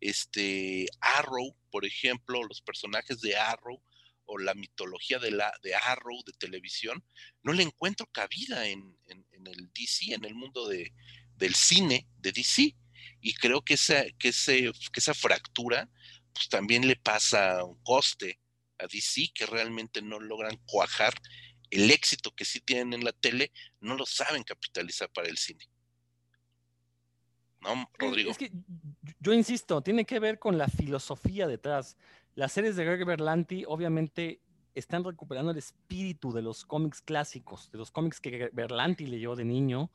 [0.00, 3.82] este Arrow, por ejemplo, los personajes de Arrow
[4.26, 7.02] o la mitología de, la, de Arrow de televisión,
[7.42, 10.92] no le encuentro cabida en, el DC, en el mundo de,
[11.36, 12.76] del cine de DC.
[13.20, 15.88] Y creo que esa, que, ese, que esa fractura
[16.36, 18.38] pues también le pasa un coste
[18.78, 21.14] a DC que realmente no logran cuajar
[21.70, 25.64] el éxito que sí tienen en la tele, no lo saben capitalizar para el cine.
[27.62, 28.30] ¿No, Rodrigo?
[28.30, 28.52] Es que
[29.18, 31.96] yo insisto, tiene que ver con la filosofía detrás.
[32.34, 34.42] Las series de Greg Berlanti obviamente
[34.74, 39.46] están recuperando el espíritu de los cómics clásicos, de los cómics que Berlanti leyó de
[39.46, 39.90] niño.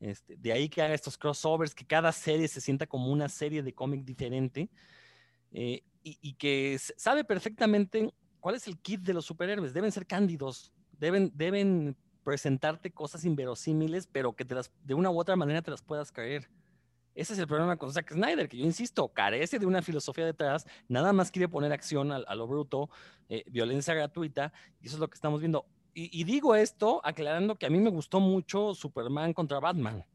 [0.00, 3.62] Este, de ahí que haga estos crossovers, que cada serie se sienta como una serie
[3.62, 4.68] de cómic diferente.
[5.52, 9.72] Eh, y, que sabe perfectamente cuál es el kit de los superhéroes.
[9.72, 15.36] Deben ser cándidos, deben, deben presentarte cosas inverosímiles, pero que te de una u otra
[15.36, 16.48] manera te las puedas creer.
[17.14, 20.66] Ese es el problema con Zack Snyder, que yo insisto, carece de una filosofía detrás,
[20.88, 22.88] nada más quiere poner acción a, lo bruto,
[23.28, 25.66] eh, violencia gratuita, y eso es lo que estamos viendo.
[25.94, 30.06] Y, digo esto aclarando que a mí me gustó mucho Superman contra Batman.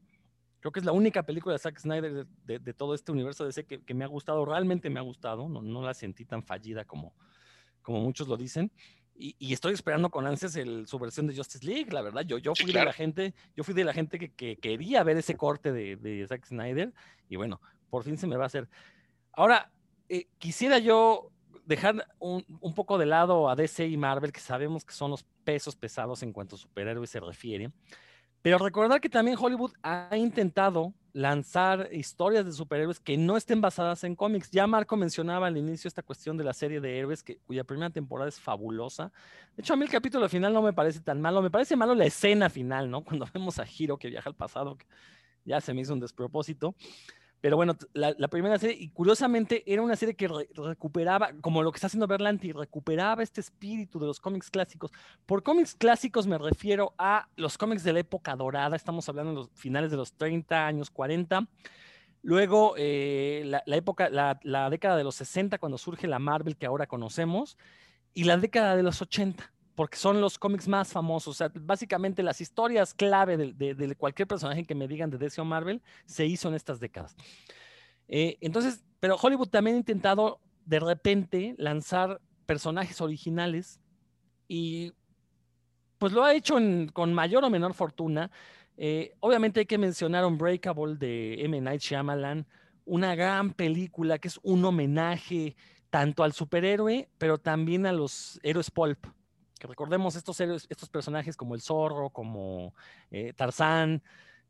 [0.60, 3.82] Creo que es la única película de Zack Snyder de, todo este universo de que,
[3.82, 7.14] que me ha gustado, realmente me ha gustado, no, no la sentí tan fallida como,
[7.82, 8.72] como muchos lo dicen.
[9.14, 12.22] Y, y, estoy esperando con ansias el, su versión de Justice League, la verdad.
[12.22, 15.16] Yo, yo fui de la gente, yo fui de la gente que, que quería ver
[15.16, 16.92] ese corte de, de, Zack Snyder,
[17.28, 18.68] y bueno, por fin se me va a hacer.
[19.32, 19.72] Ahora,
[20.08, 21.32] eh, quisiera yo
[21.64, 25.24] dejar un, un, poco de lado a DC y Marvel, que sabemos que son los
[25.42, 27.72] pesos pesados en cuanto a superhéroes se refiere.
[28.42, 34.04] Pero recordar que también Hollywood ha intentado lanzar historias de superhéroes que no estén basadas
[34.04, 34.50] en cómics.
[34.52, 37.90] Ya Marco mencionaba al inicio esta cuestión de la serie de héroes, que, cuya primera
[37.90, 39.10] temporada es fabulosa.
[39.56, 41.94] De hecho, a mí el capítulo final no me parece tan malo, me parece malo
[41.94, 43.02] la escena final, ¿no?
[43.04, 44.86] Cuando vemos a Hiro que viaja al pasado, que
[45.44, 46.76] ya se me hizo un despropósito.
[47.40, 51.76] Pero bueno, la, primera serie, y curiosamente era una serie que recuperaba, como lo que
[51.76, 54.90] está haciendo Berlanti, recuperaba este espíritu de los cómics clásicos.
[55.24, 59.36] Por cómics clásicos me refiero a los cómics de la época dorada, estamos hablando de
[59.36, 61.46] los finales de los 30 años 40.
[62.22, 66.88] Luego, eh, la, época, la, década de los 60, cuando surge la Marvel que ahora
[66.88, 67.56] conocemos,
[68.14, 71.28] y la década de los 80 porque son los cómics más famosos.
[71.28, 75.44] O sea, básicamente las historias clave de, cualquier personaje que me digan de DC o
[75.44, 77.14] Marvel se hizo en estas décadas.
[78.08, 83.78] Eh, entonces, pero Hollywood también ha intentado de repente lanzar personajes originales
[84.48, 84.94] y
[85.98, 86.56] pues lo ha hecho
[86.92, 88.32] con mayor o menor fortuna.
[88.76, 91.60] Eh, obviamente hay que mencionar Unbreakable de M.
[91.60, 92.48] Night Shyamalan,
[92.84, 95.54] una gran película que es un homenaje
[95.88, 99.06] tanto al superhéroe, pero también a los héroes pulp
[99.58, 102.74] que recordemos estos, estos personajes como el zorro, como
[103.10, 104.02] eh, Tarzán,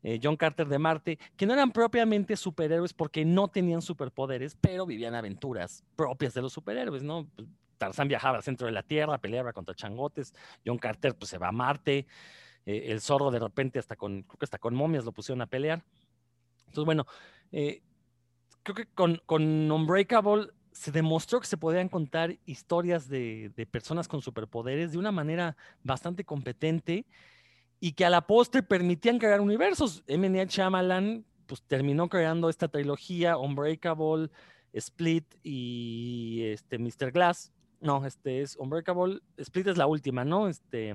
[0.03, 4.85] eh, John Carter de Marte, que no eran propiamente superhéroes porque no tenían superpoderes, pero
[4.85, 7.27] vivían aventuras propias de los superhéroes, ¿no?
[7.35, 7.47] Pues,
[7.77, 10.33] Tarzán viajaba al centro de la Tierra, peleaba contra changotes,
[10.65, 12.05] John Carter pues se va a Marte,
[12.65, 15.47] eh, el zorro de repente hasta con, creo que hasta con momias lo pusieron a
[15.47, 15.83] pelear.
[16.67, 17.07] Entonces, bueno,
[17.49, 20.49] creo que con, con Unbreakable
[20.79, 26.23] se demostró que se podían contar historias de, personas con superpoderes de una manera bastante
[26.23, 27.05] competente
[27.81, 30.05] y que a la postre permitían crear universos.
[30.07, 30.29] M.
[30.29, 34.29] Night Shyamalan pues, terminó creando esta trilogía, Unbreakable,
[34.71, 37.11] Split y este, Mr.
[37.11, 37.51] Glass.
[37.81, 40.47] No, este es Unbreakable, Split es la última, ¿no?
[40.47, 40.93] Este,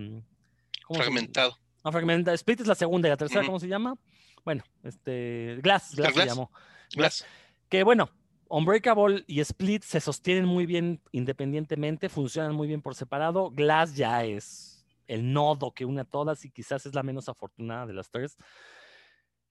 [0.95, 1.59] fragmentado.
[1.85, 2.35] No, fragmentado.
[2.35, 3.99] Split es la segunda y la tercera, ¿cómo se llama?
[4.47, 6.51] Bueno, este, Glass, Glass, se llamó.
[6.95, 7.27] Glass.
[7.69, 8.09] Que bueno,
[8.49, 13.51] Unbreakable y Split se sostienen muy bien independientemente, funcionan muy bien por separado.
[13.51, 17.93] Glass ya es el nodo que une todas y quizás es la menos afortunada de
[17.93, 18.37] las tres.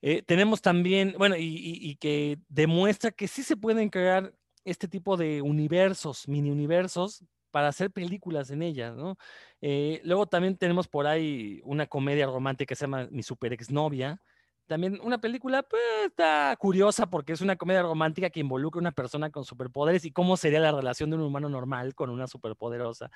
[0.02, 4.34] Eh, tenemos también, bueno, y, que demuestra que sí se pueden crear
[4.66, 9.16] este tipo de universos, mini universos, para hacer películas en ellas, ¿no?
[9.62, 14.22] Eh, luego también tenemos por ahí una comedia romántica que se llama Mi Super Exnovia,
[14.68, 18.92] también una película pues, está curiosa porque es una comedia romántica que involucra a una
[18.92, 23.12] persona con superpoderes y cómo sería la relación de un humano normal con una superpoderosa.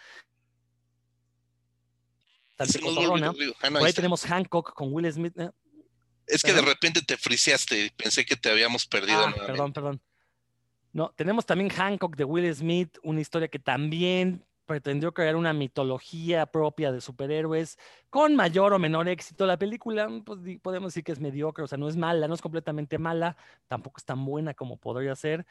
[2.59, 2.65] Ah,
[3.81, 5.33] ahí tenemos Hancock con Will Smith.
[6.25, 9.19] Es que de repente te friseaste y pensé que te habíamos perdido.
[9.19, 10.01] Ah, perdón, perdón.
[10.91, 16.45] No, tenemos también Hancock de Will Smith, una historia que también pretendió crear una mitología
[16.45, 17.79] propia de superhéroes
[18.11, 19.47] con mayor o menor éxito.
[19.47, 22.41] La película, pues, podemos decir que es mediocre, o sea, no es mala, no es
[22.41, 23.37] completamente mala,
[23.67, 25.47] tampoco es tan buena como podría ser.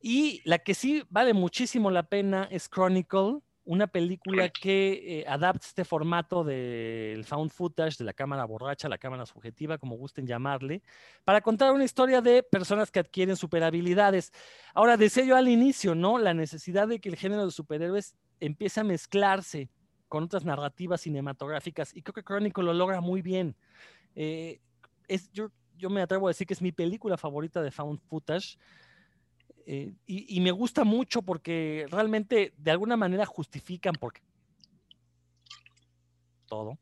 [0.00, 5.66] Y la que sí vale muchísimo la pena es Chronicle, una película que eh, adapta
[5.66, 10.82] este formato del found footage, de la cámara borracha, la cámara subjetiva, como gusten llamarle,
[11.24, 14.32] para contar una historia de personas que adquieren superhabilidades.
[14.74, 16.18] Ahora, decía yo al inicio, ¿no?
[16.18, 19.70] La necesidad de que el género de superhéroes empiece a mezclarse
[20.08, 23.56] con otras narrativas cinematográficas y creo que Chronicle lo logra muy bien.
[24.14, 24.60] Eh,
[25.32, 28.58] yo, yo me atrevo a decir que es mi película favorita de found footage
[29.66, 33.94] eh, y, me gusta mucho porque realmente de alguna manera justifican
[36.46, 36.78] todo.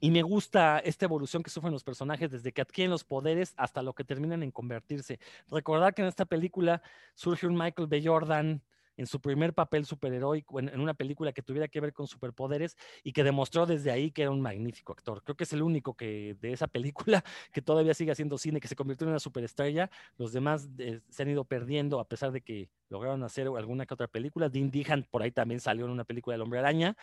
[0.00, 3.82] Y me gusta esta evolución que sufren los personajes desde que adquieren los poderes hasta
[3.82, 5.18] lo que terminan en convertirse.
[5.48, 6.82] Recordar que en esta película
[7.14, 8.02] surge un Michael B.
[8.04, 8.62] Jordan
[8.96, 12.76] en su primer papel superheroico, en, en, una película que tuviera que ver con superpoderes
[13.02, 15.22] y que demostró desde ahí que era un magnífico actor.
[15.22, 18.68] Creo que es el único que de esa película que todavía sigue haciendo cine, que
[18.68, 19.90] se convirtió en una superestrella.
[20.16, 23.94] Los demás eh, se han ido perdiendo a pesar de que lograron hacer alguna que
[23.94, 24.48] otra película.
[24.48, 26.96] Dean Dehan por ahí también salió en una película del Hombre Araña.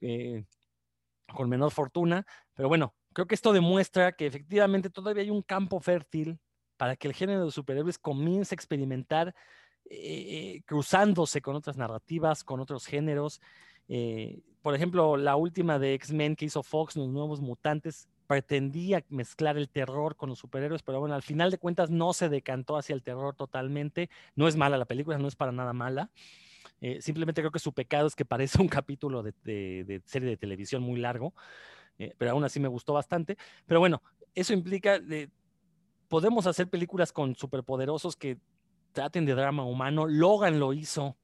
[0.00, 0.44] Eh,
[1.34, 5.80] con menor fortuna, pero bueno, creo que esto demuestra que efectivamente todavía hay un campo
[5.80, 6.38] fértil
[6.76, 9.34] para que el género de superhéroes comience a experimentar
[9.90, 13.40] eh, cruzándose con otras narrativas, con otros géneros.
[13.88, 19.56] Eh, por ejemplo, la última de X-Men que hizo Fox, Los Nuevos Mutantes, pretendía mezclar
[19.56, 22.94] el terror con los superhéroes, pero bueno, al final de cuentas no se decantó hacia
[22.94, 24.10] el terror totalmente.
[24.36, 26.10] No es mala la película, no es para nada mala.
[26.82, 30.82] Eh, simplemente creo que su pecado es que parece un capítulo de, serie de televisión
[30.82, 31.32] muy largo,
[32.18, 33.38] pero aún así me gustó bastante.
[33.64, 34.02] Pero bueno,
[34.34, 35.00] eso implica,
[36.08, 38.38] podemos hacer películas con superpoderosos que
[38.98, 40.08] traten de drama humano.
[40.08, 41.16] Logan lo hizo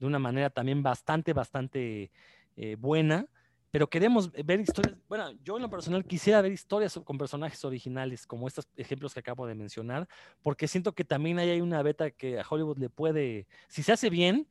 [0.00, 2.10] de una manera también bastante, bastante
[2.56, 3.26] eh, buena.
[3.70, 8.26] pero queremos ver historias, bueno, yo en lo personal quisiera ver historias con personajes originales,
[8.26, 10.08] como estos ejemplos que acabo de mencionar,
[10.42, 13.92] porque siento que también ahí hay una beta que a Hollywood le puede, si se
[13.92, 14.48] hace bien,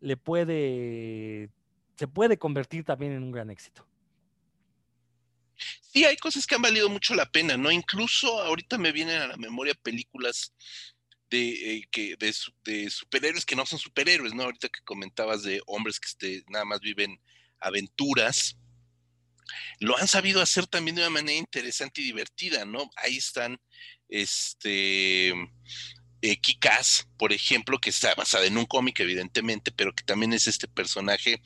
[0.00, 1.50] le puede,
[1.94, 3.86] se puede convertir también en un gran éxito.
[5.80, 7.70] Sí, hay cosas que han valido mucho la pena, ¿no?
[7.70, 10.52] Incluso ahorita me vienen a la memoria películas
[11.30, 12.18] de, eh,
[12.64, 14.44] de, superhéroes que no son superhéroes, ¿no?
[14.44, 17.20] Ahorita que comentabas de hombres que este, nada más viven
[17.60, 18.56] aventuras,
[19.80, 22.90] lo han sabido hacer también de una manera interesante y divertida, ¿no?
[22.96, 23.60] Ahí están,
[24.08, 25.30] este,
[26.20, 30.46] eh, Kikaz, por ejemplo, que está basada en un cómic, evidentemente, pero que también es
[30.46, 31.40] este personaje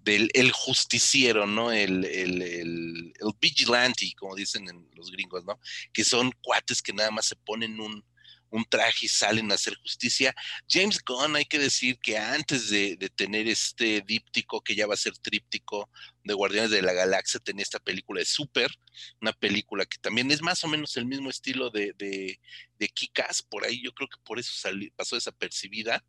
[0.00, 1.72] del el justiciero, ¿no?
[1.72, 5.60] El, el, el, el vigilante, como dicen en los gringos, ¿no?
[5.92, 8.04] Que son cuates que nada más se ponen un,
[8.54, 10.32] un traje y salen a hacer justicia.
[10.68, 14.96] James Gunn, hay que decir que antes de, tener este díptico, que ya va a
[14.96, 15.90] ser tríptico
[16.22, 18.70] de Guardianes de la Galaxia, tenía esta película de Super,
[19.20, 22.38] una película que también es más o menos el mismo estilo de, de,
[22.78, 24.52] de Kikas, por ahí yo creo que por eso
[24.94, 26.04] pasó desapercibida.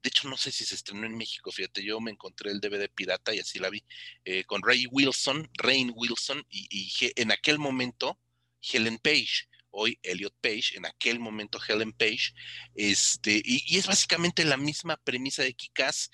[0.00, 2.88] De hecho, no sé si se estrenó en México, fíjate, yo me encontré el DVD
[2.88, 3.82] pirata y así la vi,
[4.24, 8.16] eh, con Ray Wilson, Rain Wilson, y en aquel momento
[8.60, 12.32] Helen Page hoy Elliot Page, en aquel momento Helen Page,
[12.74, 16.10] este, y, es básicamente la misma premisa de Kikaz,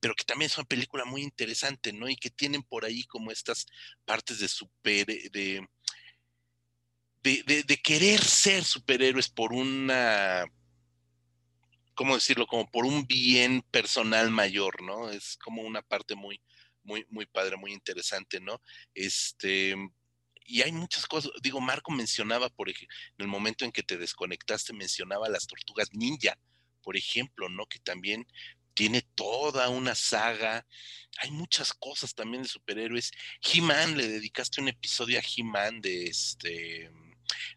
[0.00, 2.08] pero que también es una película muy interesante, ¿no?
[2.08, 3.66] Y que tienen por ahí como estas
[4.04, 5.66] partes de super, de,
[7.22, 10.44] de, de, querer ser superhéroes por una,
[11.94, 12.46] ¿cómo decirlo?
[12.46, 15.10] Como por un bien personal mayor, ¿no?
[15.10, 16.40] Es como una parte muy,
[16.82, 18.60] muy, muy padre, muy interesante, ¿no?
[18.94, 19.74] Este,
[20.44, 21.32] y hay muchas cosas.
[21.42, 25.88] Digo, Marco mencionaba, por ejemplo, en el momento en que te desconectaste, mencionaba las tortugas
[25.92, 26.38] ninja,
[26.82, 27.66] por ejemplo, ¿no?
[27.66, 28.26] Que también
[28.74, 30.66] tiene toda una saga.
[31.18, 33.10] Hay muchas cosas también de superhéroes.
[33.40, 36.90] He-Man, le dedicaste un episodio a He-Man de este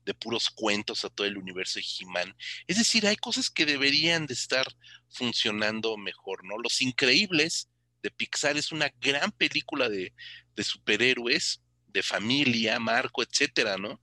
[0.05, 2.35] de puros cuentos a todo el universo de He-Man.
[2.67, 4.65] Es decir, hay cosas que deberían de estar
[5.09, 6.57] funcionando mejor, ¿no?
[6.57, 7.69] Los Increíbles
[8.01, 10.13] de Pixar es una gran película de,
[10.55, 11.61] de superhéroes
[11.97, 13.99] de familia, Marco, etcétera, ¿no?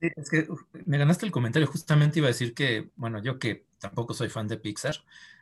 [0.00, 0.46] Sí, es que
[0.86, 4.48] me ganaste el comentario, justamente iba a decir que, bueno, yo que tampoco soy fan
[4.48, 4.96] de Pixar,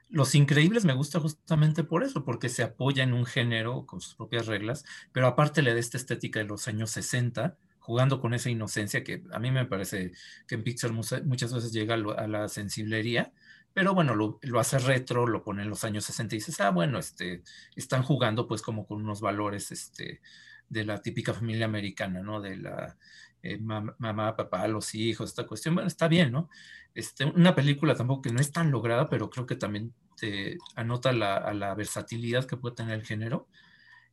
[0.08, 4.14] Los Increíbles me gusta justamente por eso, porque se apoya en un género con sus
[4.14, 8.50] propias reglas, pero aparte le da esta estética de los años 60, jugando con esa
[8.50, 10.12] inocencia que a mí me parece
[10.48, 13.32] que en Pixar muchas veces llega a la sensiblería,
[13.76, 16.70] pero bueno, lo, lo, hace retro, lo pone en los años 60 y dices, ah,
[16.70, 17.42] bueno, este,
[17.74, 20.22] están jugando pues como con unos valores, este,
[20.68, 22.40] de la típica familia americana, ¿no?
[22.40, 22.96] De la
[23.42, 26.48] eh, mamá, papá, los hijos, esta cuestión, bueno, está bien, ¿no?
[26.94, 31.12] Este, una película tampoco que no es tan lograda, pero creo que también te anota
[31.12, 33.48] la, a la versatilidad que puede tener el género.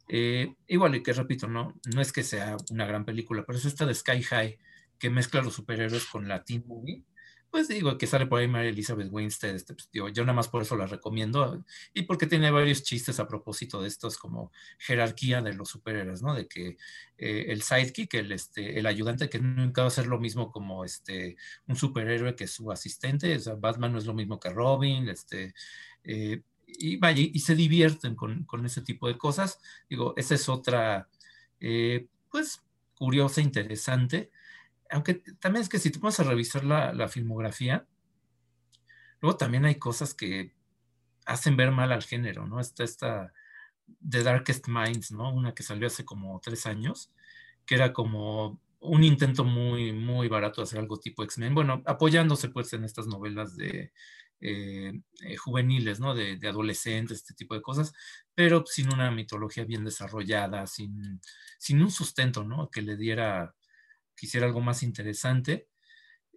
[0.09, 3.65] Eh, igual, y que repito, no, no es que sea una gran película, pero es
[3.65, 4.59] esta de Sky High
[4.99, 7.03] que mezcla los superhéroes con la teen movie
[7.53, 10.47] pues digo que sale por ahí Mary Elizabeth Winstead, este, pues, digo, yo nada más
[10.47, 15.39] por eso la recomiendo y porque tiene varios chistes a propósito de estos como jerarquía
[15.39, 16.33] de los superhéroes, ¿no?
[16.33, 16.77] De que
[17.15, 20.83] eh, el sidekick, el, este, el ayudante que nunca va a ser lo mismo como
[20.83, 21.37] este,
[21.67, 25.53] un superhéroe que su asistente, o Batman no es lo mismo que Robin, este,
[26.05, 29.59] eh, y vaya, y se divierten con, con, ese tipo de cosas.
[29.87, 31.07] Digo, esa es otra,
[31.59, 32.63] eh, pues,
[32.95, 34.31] curiosa, interesante
[34.93, 37.87] aunque también es que si te pones a revisar la, filmografía,
[39.21, 40.53] luego también hay cosas que
[41.25, 42.59] hacen ver mal al género, ¿no?
[42.59, 43.33] Está esta
[44.07, 45.33] The Darkest Minds, ¿no?
[45.33, 47.11] Una que salió hace como tres años,
[47.65, 52.49] que era como un intento muy, muy barato de hacer algo tipo X-Men, bueno, apoyándose
[52.49, 53.91] pues en estas novelas de
[54.41, 56.13] eh, eh, juveniles, ¿no?
[56.13, 57.93] De, de, adolescentes, este tipo de cosas,
[58.35, 61.19] pero sin una mitología bien desarrollada, sin,
[61.57, 62.69] sin un sustento, ¿no?
[62.69, 63.55] Que le diera
[64.23, 65.67] quisiera algo más interesante,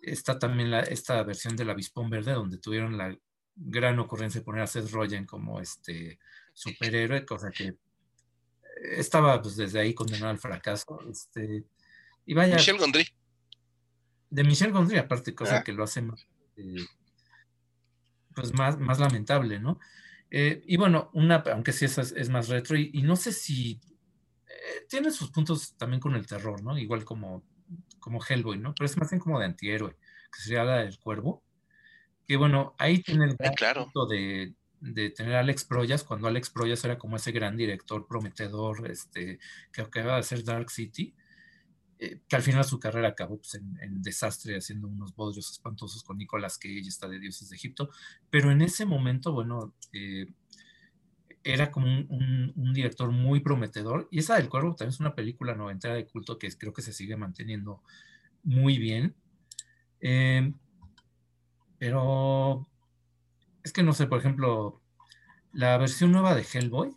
[0.03, 3.16] está también la, esta versión del Avispón Verde, donde tuvieron la
[3.55, 6.18] gran ocurrencia de poner a Seth Rogen como este
[6.53, 7.76] superhéroe, cosa que
[8.97, 10.99] estaba pues, desde ahí condenado al fracaso.
[11.09, 11.62] Este,
[12.24, 13.07] y vaya, Michel Gondry.
[14.30, 15.62] De Michel Gondry, aparte, cosa ah.
[15.62, 16.26] que lo hace más,
[16.57, 16.84] eh,
[18.34, 19.78] pues más, más lamentable, ¿no?
[20.28, 23.80] Eh, y bueno, una, aunque sí es, es más retro, y, no sé si
[24.49, 26.76] eh, tiene sus puntos también con el terror, ¿no?
[26.76, 27.45] Igual como
[27.99, 28.75] como Hellboy, ¿no?
[28.75, 29.97] Pero es más bien como de antihéroe,
[30.35, 31.43] que sería la del cuervo.
[32.27, 33.89] Que bueno, ahí tiene el claro.
[34.09, 38.91] de, de, tener a Alex Proyas, cuando Alex Proyas era como ese gran director prometedor,
[38.91, 39.39] este,
[39.73, 41.14] que acaba de hacer Dark City,
[41.99, 46.19] eh, que al final su carrera acabó pues, en, desastre, haciendo unos bodrios espantosos con
[46.19, 47.91] Nicolás Cage, está de Dioses de Egipto.
[48.29, 50.27] Pero en ese momento, bueno, eh,
[51.47, 54.09] era como un, director muy prometedor.
[54.11, 56.92] Y esa del Cuervo también es una película noventera de culto que creo que se
[56.92, 57.82] sigue manteniendo
[58.42, 59.14] muy bien.
[60.01, 60.53] Eh,
[61.78, 62.66] pero
[63.62, 64.82] es que no sé, por ejemplo,
[65.53, 66.97] la versión nueva de Hellboy,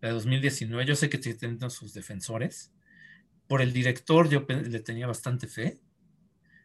[0.00, 2.70] la de 2019, yo sé que tienen sus defensores.
[3.46, 5.80] Por el director yo le tenía bastante fe,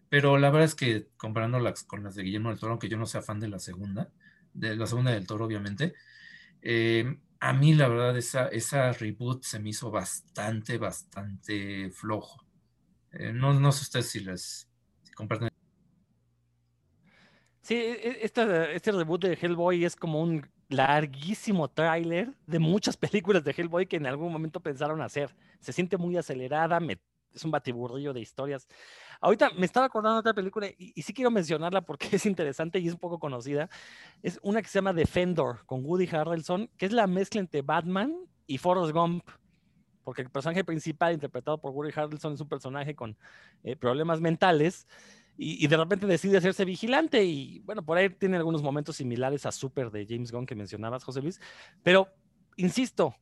[0.10, 3.06] pero la verdad es que comparándolas con las de Guillermo del Toro, aunque yo no
[3.06, 4.12] sea fan de la segunda,
[4.54, 5.94] de la segunda del Toro, obviamente,
[6.64, 12.46] eh, a mí la verdad esa, esa reboot se me hizo bastante, bastante flojo.
[13.12, 14.70] Eh, no, no sé ustedes si les
[15.14, 15.50] comparten.
[17.62, 23.52] Sí, este, este reboot de Hellboy es como un larguísimo tráiler de muchas películas de
[23.52, 25.36] Hellboy que en algún momento pensaron hacer.
[25.60, 26.80] Se siente muy acelerada,
[27.34, 28.68] es un batiburrillo de historias.
[29.22, 32.88] Ahorita me estaba acordando de otra película y, sí quiero mencionarla porque es interesante y
[32.88, 33.70] es un poco conocida.
[34.22, 38.16] Es una que se llama Defender con Woody Harrelson, que es la mezcla entre Batman
[38.48, 39.28] y Forrest Gump.
[40.04, 43.18] Porque el personaje principal, interpretado por Woody Harrelson, es un personaje con
[43.64, 44.86] eh, problemas mentales
[45.38, 49.52] y, de repente decide hacerse vigilante y bueno, por ahí tiene algunos momentos similares a
[49.52, 51.42] Super de James Gunn que mencionabas, José Luis,
[51.82, 52.08] pero
[52.56, 53.16] insisto,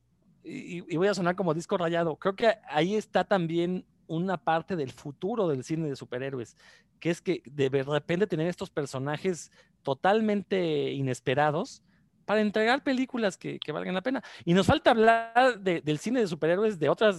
[0.44, 4.92] y, voy a sonar como disco rayado, creo que ahí está también una parte del
[4.92, 6.56] futuro del cine de superhéroes,
[7.00, 9.50] que es que de repente tener estos personajes
[9.82, 11.82] totalmente inesperados
[12.24, 14.22] para entregar películas que, valgan la pena.
[14.44, 17.16] Y nos falta hablar del cine de superhéroes de otras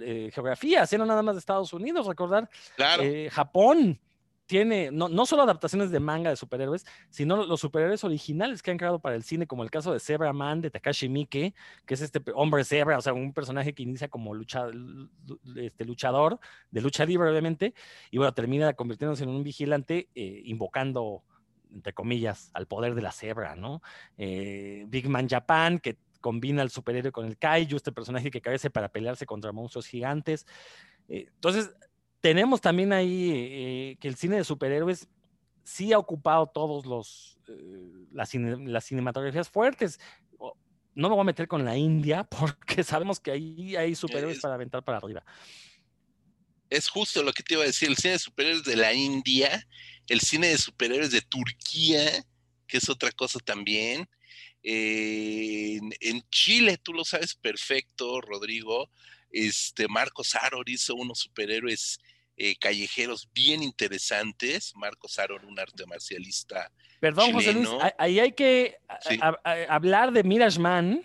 [0.00, 0.98] eh, geografías, ¿eh?
[0.98, 2.48] no nada más de Estados Unidos, recordar
[3.00, 4.00] eh, Japón,
[4.46, 8.78] tiene no, no, solo adaptaciones de manga de superhéroes, sino los superhéroes originales que han
[8.78, 11.54] creado para el cine, como el caso de Zebra Man de Takashi Miike,
[11.86, 14.66] que es este hombre zebra, o sea, un personaje que inicia como lucha,
[15.56, 16.38] este, luchador,
[16.70, 17.74] de lucha libre, obviamente,
[18.10, 21.22] y bueno, termina convirtiéndose en un vigilante, eh, invocando,
[21.72, 23.82] entre comillas, al poder de la cebra, ¿no?
[24.18, 28.70] Eh, Big Man Japan, que combina el superhéroe con el kaiju, este personaje que carece
[28.70, 30.46] para pelearse contra monstruos gigantes.
[31.08, 31.70] Eh, entonces,
[32.24, 35.08] tenemos también ahí eh, que el cine de superhéroes
[35.62, 40.00] sí ha ocupado todos los eh, las, cinematografías fuertes.
[40.94, 44.54] No me voy a meter con la India porque sabemos que ahí hay superhéroes para
[44.54, 45.22] aventar para arriba.
[46.70, 49.68] Es justo lo que te iba a decir, el cine de superhéroes de la India,
[50.08, 52.24] el cine de superhéroes de Turquía,
[52.66, 54.08] que es otra cosa también.
[54.62, 58.88] en, en, Chile, tú lo sabes perfecto, Rodrigo,
[59.30, 62.00] este Marcos Aror hizo unos superhéroes
[62.36, 64.72] eh, callejeros bien interesantes.
[64.76, 66.70] Marcos Aron, un arte marcialista.
[67.00, 67.68] Perdón, José Luis,
[67.98, 68.78] ahí hay que
[69.68, 71.02] hablar de Mirage Man,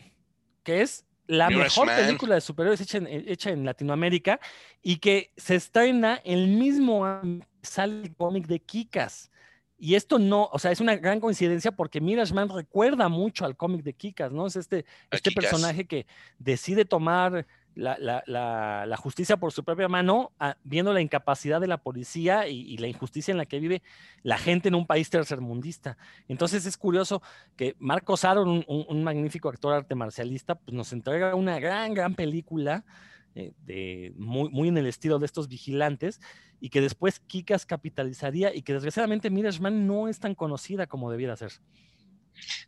[0.63, 4.39] que es la mejor película de superhéroes hecha en, hecha en, Latinoamérica
[4.81, 9.29] y que se estrena el mismo año sale el cómic de Kikas.
[9.77, 13.55] Y esto no, o sea, es una gran coincidencia porque Mirage Man recuerda mucho al
[13.55, 14.47] cómic de Kikas, ¿no?
[14.47, 16.05] Es este, este personaje que
[16.37, 17.47] decide tomar
[17.79, 22.87] la, justicia por su propia mano, ah, viendo la incapacidad de la policía y, la
[22.87, 23.81] injusticia en la que vive
[24.23, 25.97] la gente en un país tercermundista.
[26.27, 27.21] Entonces es curioso
[27.55, 32.83] que Marcos Aron, un, magnífico actor arte marcialista, pues nos entrega una gran, gran película
[33.35, 36.19] eh, muy, muy en el estilo de estos vigilantes
[36.59, 41.35] y que después Kikas capitalizaría y que desgraciadamente Mirage no es tan conocida como debiera
[41.37, 41.53] ser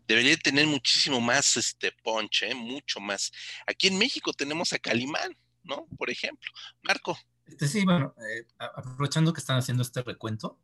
[0.07, 2.55] debería tener muchísimo más este ponche, ¿eh?
[2.55, 3.31] mucho más.
[3.67, 5.87] Aquí en México tenemos a Calimán, ¿no?
[5.97, 6.51] Por ejemplo.
[6.83, 7.17] Marco.
[7.45, 10.59] Este, sí, bueno, eh, aprovechando que están haciendo este recuento,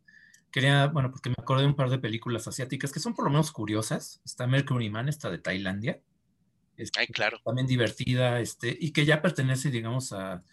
[0.52, 3.32] quería, bueno, porque me acordé de un par de películas asiáticas que son por lo
[3.32, 4.22] menos curiosas.
[4.26, 6.02] Está Mercury Man, esta de Tailandia.
[6.96, 7.40] Ay, claro.
[7.44, 10.44] También divertida, este, y que ya pertenece, digamos, a,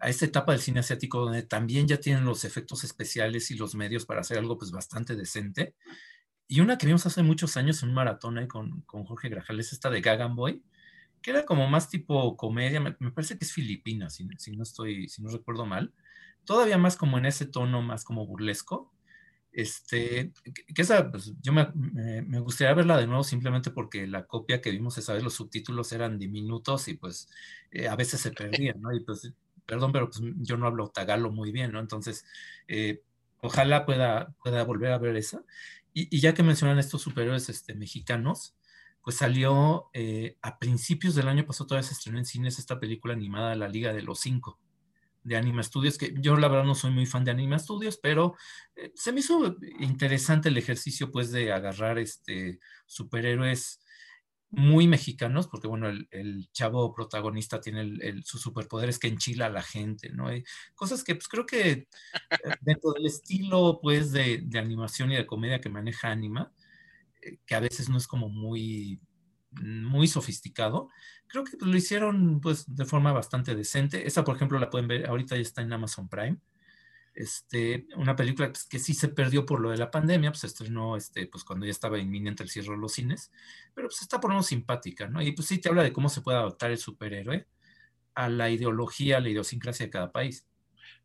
[0.00, 3.74] a esta etapa del cine asiático donde también ya tienen los efectos especiales y los
[3.74, 5.74] medios para hacer algo pues bastante decente.
[6.48, 9.72] Y una que vimos hace muchos años en un maratón ahí con, con Jorge Grajales,
[9.72, 10.62] esta de Gagan Boy,
[11.22, 15.08] que era como más tipo comedia, me, parece que es filipina, si, si, no estoy,
[15.08, 15.92] si no recuerdo mal,
[16.44, 18.92] todavía más como en ese tono más como burlesco.
[19.50, 20.32] Este,
[20.74, 24.70] que esa, pues, yo me, me, gustaría verla de nuevo simplemente porque la copia que
[24.70, 27.30] vimos esa vez, los subtítulos eran diminutos y pues
[27.70, 28.94] eh, a veces se perdían, ¿no?
[28.94, 29.32] Y pues,
[29.64, 31.80] perdón, pero pues yo no hablo tagalo muy bien, ¿no?
[31.80, 32.24] Entonces,
[32.68, 33.02] eh,
[33.40, 35.42] ojalá pueda, pueda volver a ver esa.
[35.98, 38.54] Y, ya que mencionan estos superhéroes este, mexicanos,
[39.00, 43.14] pues salió eh, a principios del año pasado, todavía se estrenó en cines esta película
[43.14, 44.60] animada La Liga de los Cinco
[45.22, 48.36] de Anima Studios, que yo la verdad no soy muy fan de Anima Studios, pero
[48.74, 53.80] eh, se me hizo interesante el ejercicio pues de agarrar este superhéroes
[54.50, 59.50] muy mexicanos, porque bueno, el, chavo protagonista tiene el, su superpoder es que enchila a
[59.50, 60.28] la gente, ¿no?
[60.28, 60.44] Hay
[60.74, 61.86] cosas que pues creo que eh,
[62.60, 66.52] dentro del estilo pues de, animación y de comedia que maneja Anima,
[67.22, 69.00] eh, que a veces no es como muy
[69.62, 70.90] muy sofisticado.
[71.28, 74.06] Creo que lo hicieron pues de forma bastante decente.
[74.06, 76.38] Esa, por ejemplo, la pueden ver, ahorita ya está en Amazon Prime.
[77.16, 80.98] Este, una película pues, que sí se perdió por lo de la pandemia, pues estrenó
[80.98, 83.32] este, pues cuando ya estaba inminente el cierre de los cines,
[83.74, 85.22] pero pues está por lo menos simpática, ¿no?
[85.22, 87.46] Y pues sí te habla de cómo se puede adaptar el superhéroe
[88.14, 90.46] a la ideología, a la idiosincrasia de cada país.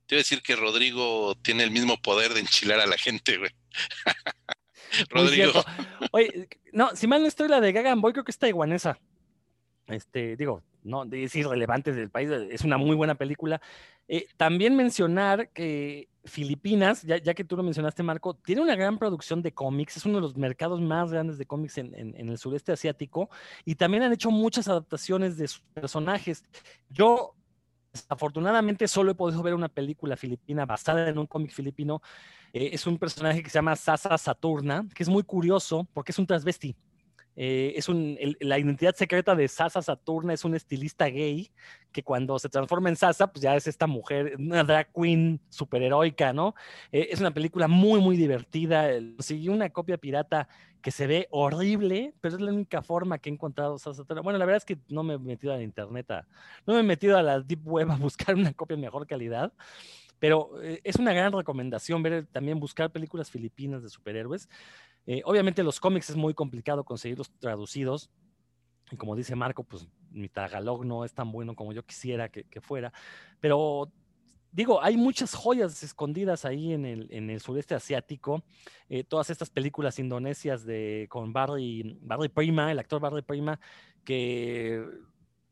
[0.06, 3.38] Te iba a decir que Rodrigo tiene el mismo poder de enchilar a la gente,
[3.38, 3.52] güey.
[5.10, 5.64] Rodrigo.
[6.12, 9.00] Oye, no, si mal no estoy, la de Gagan Boy creo que es taiwanesa.
[9.88, 13.62] Este, digo, no, es irrelevante del país, es una muy buena película.
[14.08, 19.42] Eh, también mencionar que Filipinas, ya, que tú lo mencionaste, Marco, tiene una gran producción
[19.42, 23.30] de cómics, es uno de los mercados más grandes de cómics en, el sureste asiático
[23.66, 26.44] y también han hecho muchas adaptaciones de sus personajes.
[26.90, 27.36] Yo,
[28.10, 32.02] afortunadamente, solo he podido ver una película filipina basada en un cómic filipino.
[32.54, 36.20] Eh, es un personaje que se llama Sasa Saturna, que es muy curioso porque es
[36.20, 36.76] un transvesti.
[37.36, 41.50] Eh, es un, la identidad secreta de Sasa Saturna es un estilista gay
[41.92, 46.34] que cuando se transforma en Sasa, pues ya es esta mujer, una drag queen superheroica,
[46.34, 46.56] ¿no?
[46.92, 48.90] Eh, es una película muy, muy divertida.
[48.92, 50.48] Conseguí una copia pirata
[50.82, 54.22] que se ve horrible, pero es la única forma que he encontrado Sasa Saturna.
[54.22, 56.08] Bueno, la verdad es que no me he metido a la internet,
[56.66, 59.54] no me he metido a la deep web a buscar una copia de mejor calidad.
[60.22, 64.48] Pero eh, es una gran recomendación ver también buscar películas filipinas de superhéroes.
[65.06, 68.10] Eh, obviamente los cómics es muy complicado conseguirlos traducidos.
[68.92, 72.62] Y como dice Marco, pues mi tagalog no es tan bueno como yo quisiera que,
[72.62, 72.92] fuera.
[73.40, 73.92] Pero
[74.52, 78.44] digo, hay muchas joyas escondidas ahí en el, en el sureste asiático.
[78.90, 83.60] Eh, todas estas películas indonesias de, con Barry, Barry Prima, el actor Barry Prima,
[84.04, 84.86] que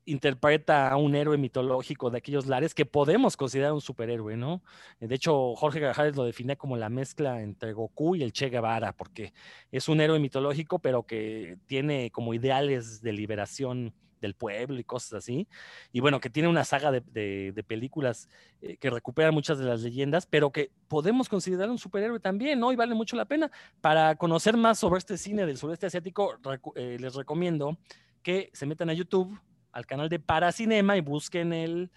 [0.10, 4.62] interpreta a un héroe mitológico de aquellos lares que podemos considerar un superhéroe, ¿no?
[5.00, 8.94] De hecho, Jorge Gajares lo define como la mezcla entre Goku y el Che Guevara,
[8.94, 9.34] porque
[9.72, 15.14] es un héroe mitológico, pero que tiene como ideales de liberación del pueblo y cosas
[15.14, 15.48] así.
[15.92, 18.28] Y bueno, que tiene una saga de, películas
[18.62, 22.72] eh, que recuperan muchas de las leyendas, pero que podemos considerar un superhéroe también, ¿no?
[22.72, 23.52] Y vale mucho la pena.
[23.82, 26.36] Para conocer más sobre este cine del sureste asiático,
[26.76, 27.78] eh, les recomiendo
[28.22, 29.40] que se metan a YouTube
[29.72, 31.92] al canal de Paracinema y busquen el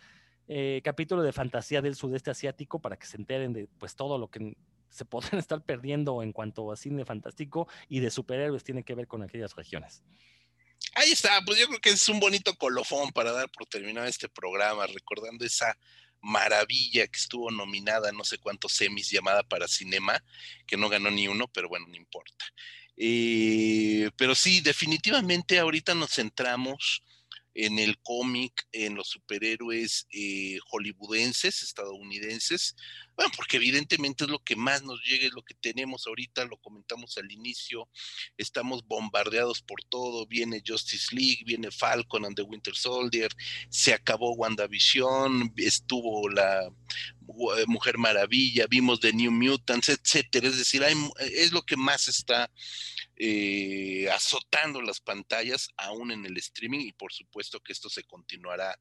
[0.49, 4.28] eh, capítulo de fantasía del sudeste asiático para que se enteren de pues todo lo
[4.28, 4.57] que
[4.90, 9.07] se podrán estar perdiendo en cuanto a cine fantástico y de superhéroes tiene que ver
[9.07, 10.03] con aquellas regiones.
[10.94, 14.28] Ahí está, pues yo creo que es un bonito colofón para dar por terminado este
[14.28, 15.78] programa, recordando esa
[16.20, 20.23] maravilla que estuvo nominada no sé cuántos semis llamada para cinema,
[20.66, 22.44] que no ganó ni uno, pero bueno, no importa.
[22.97, 27.03] Eh, pero sí, definitivamente ahorita nos centramos
[27.55, 32.77] en el cómic, en los superhéroes eh, hollywoodenses, estadounidenses,
[33.15, 36.57] bueno, porque evidentemente es lo que más nos llega, es lo que tenemos ahorita, lo
[36.57, 37.89] comentamos al inicio,
[38.39, 43.31] estamos bombardeados por todo, viene Justice League, viene Falcon and the Winter Soldier,
[43.69, 50.83] se acabó WandaVision, estuvo la eh, Mujer Maravilla, vimos The New Mutants, etcétera, es decir,
[51.20, 52.51] es lo que más está
[53.17, 58.79] eh, azotando las pantallas aún en el streaming y por supuesto que esto se continuará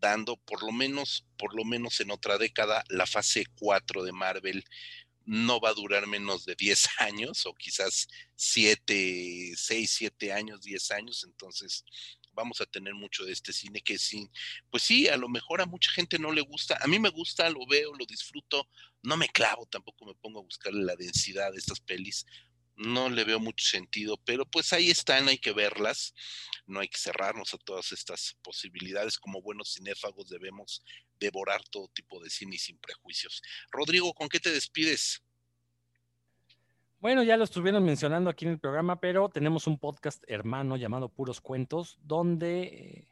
[0.00, 4.64] dando por lo menos, por lo menos en otra década, la fase 4 de Marvel
[5.24, 10.90] no va a durar menos de 10 años o quizás 7, 6, 7 años, 10
[10.92, 11.84] años, entonces
[12.32, 14.30] vamos a tener mucho de este cine que sí,
[14.70, 17.50] pues sí, a lo mejor a mucha gente no le gusta, a mí me gusta,
[17.50, 18.68] lo veo, lo disfruto,
[19.02, 22.24] no me clavo, tampoco me pongo a buscar la densidad de estas pelis,
[22.80, 26.14] no le veo mucho sentido, pero pues ahí están, hay que verlas,
[26.66, 30.82] no hay que cerrarnos a todas estas posibilidades, como buenos cinéfagos debemos
[31.18, 33.42] devorar todo tipo de cine sin prejuicios.
[33.70, 35.22] Rodrigo, ¿con qué te despides?
[37.00, 41.08] Bueno, ya lo estuvieron mencionando aquí en el programa, pero tenemos un podcast hermano llamado
[41.08, 43.09] Puros Cuentos, donde eh,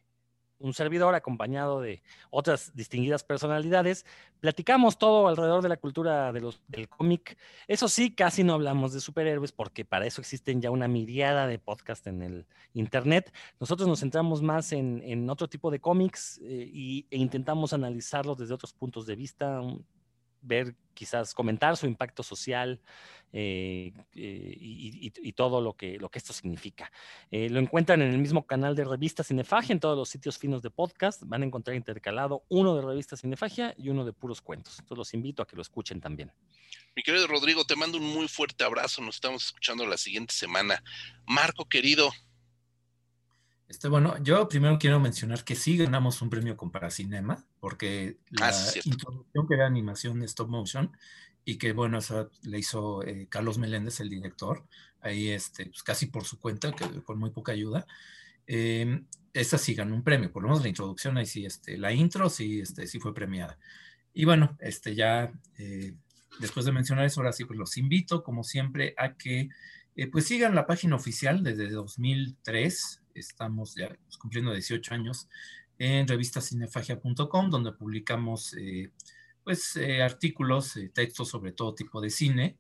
[0.61, 4.05] un servidor acompañado de otras distinguidas personalidades.
[4.41, 7.37] Platicamos todo alrededor de la cultura de los, del cómic.
[7.67, 11.59] Eso sí, casi no hablamos de superhéroes porque para eso existen ya una miriada de
[11.59, 13.33] podcasts en el Internet.
[13.61, 18.55] Nosotros nos centramos más en, otro tipo de cómics eh, y, e intentamos analizarlos desde
[18.55, 19.61] otros puntos de vista,
[20.41, 22.81] ver, quizás comentar su impacto social
[23.33, 26.91] eh, eh, y, todo lo que, lo que esto significa.
[27.31, 30.63] Eh, lo encuentran en el mismo canal de Revista Cinefagia, en todos los sitios finos
[30.63, 31.23] de podcast.
[31.25, 34.79] Van a encontrar intercalado uno de Revista Cinefagia y uno de puros cuentos.
[34.79, 36.33] Entonces los invito a que lo escuchen también.
[36.97, 39.03] Mi querido Rodrigo, te mando un muy fuerte abrazo.
[39.03, 40.83] Nos estamos escuchando la siguiente semana.
[41.27, 42.11] Marco, querido,
[43.69, 48.49] este, bueno, yo primero quiero mencionar que sí ganamos un premio con Paracinema, porque la
[48.49, 50.91] ah, introducción que era animación de stop motion
[51.45, 54.67] y que, bueno, eso le hizo eh, Carlos Meléndez, el director,
[55.01, 57.87] ahí este, pues, casi por su cuenta, que, con muy poca ayuda.
[58.47, 61.93] Eh, esta sí ganó un premio, por lo menos la introducción ahí sí, este, la
[61.93, 63.59] intro sí, este, sí fue premiada.
[64.13, 65.95] Y bueno, este ya eh,
[66.41, 69.49] después de mencionar eso, ahora sí, pues los invito, como siempre, a que
[69.97, 75.29] eh, pues sigan la página oficial desde 2003, estamos ya cumpliendo 18 años,
[75.79, 78.91] en revistacinefagia.com, donde publicamos eh,
[79.45, 82.59] pues artículos, textos sobre todo tipo de cine,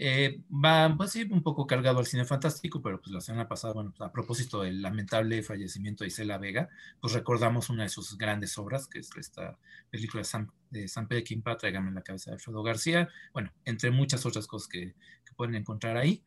[0.00, 3.74] eh, va pues sí, un poco cargado al cine fantástico, pero pues la semana pasada,
[3.74, 6.68] bueno, a propósito del lamentable fallecimiento de Isela Vega,
[7.00, 9.58] pues recordamos una de sus grandes obras, que es esta
[9.90, 13.90] película de San, de San Peckinpah, Tráigame en la cabeza de Alfredo García, bueno, entre
[13.90, 14.94] muchas otras cosas que,
[15.24, 16.22] que pueden encontrar ahí.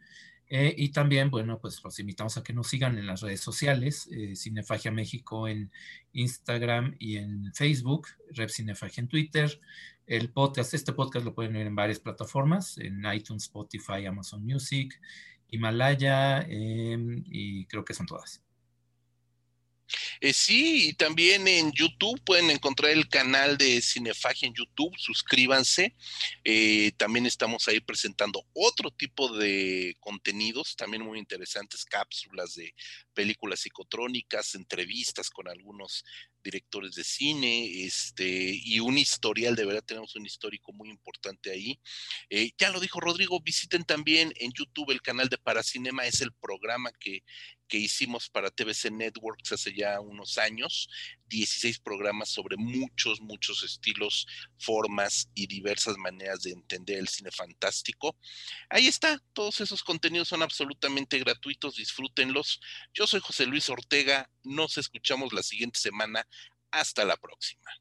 [0.54, 4.10] Eh, y también, bueno, pues los invitamos a que nos sigan en las redes sociales,
[4.12, 5.72] eh, Cinefagia México en
[6.12, 9.62] Instagram y en Facebook, Rep Cinefagia en Twitter.
[10.06, 15.00] El podcast, este podcast lo pueden ver en varias plataformas, en iTunes, Spotify, Amazon Music,
[15.48, 18.44] Himalaya, em, y creo que son todas.
[20.20, 25.96] Eh, sí, y también en YouTube pueden encontrar el canal de Cinefagia en YouTube, suscríbanse.
[26.44, 32.74] Eh, también estamos ahí presentando otro tipo de contenidos, también muy interesantes, cápsulas de
[33.14, 36.04] películas psicotrónicas, entrevistas con algunos
[36.44, 38.26] directores de cine, este,
[38.64, 41.80] y un historial, de verdad tenemos un histórico muy importante ahí.
[42.30, 46.32] Eh, ya lo dijo Rodrigo, visiten también en YouTube el canal de Paracinema, es el
[46.34, 47.24] programa que,
[47.72, 50.90] que hicimos para TVC Networks hace ya unos años,
[51.28, 54.28] 16 programas sobre muchos, muchos estilos,
[54.58, 58.18] formas y diversas maneras de entender el cine fantástico.
[58.70, 62.60] Ahí está, todos esos contenidos son absolutamente gratuitos, disfrútenlos.
[62.94, 66.28] Yo soy José Luis Ortega, nos escuchamos la siguiente semana.
[66.72, 67.72] Hasta la próxima.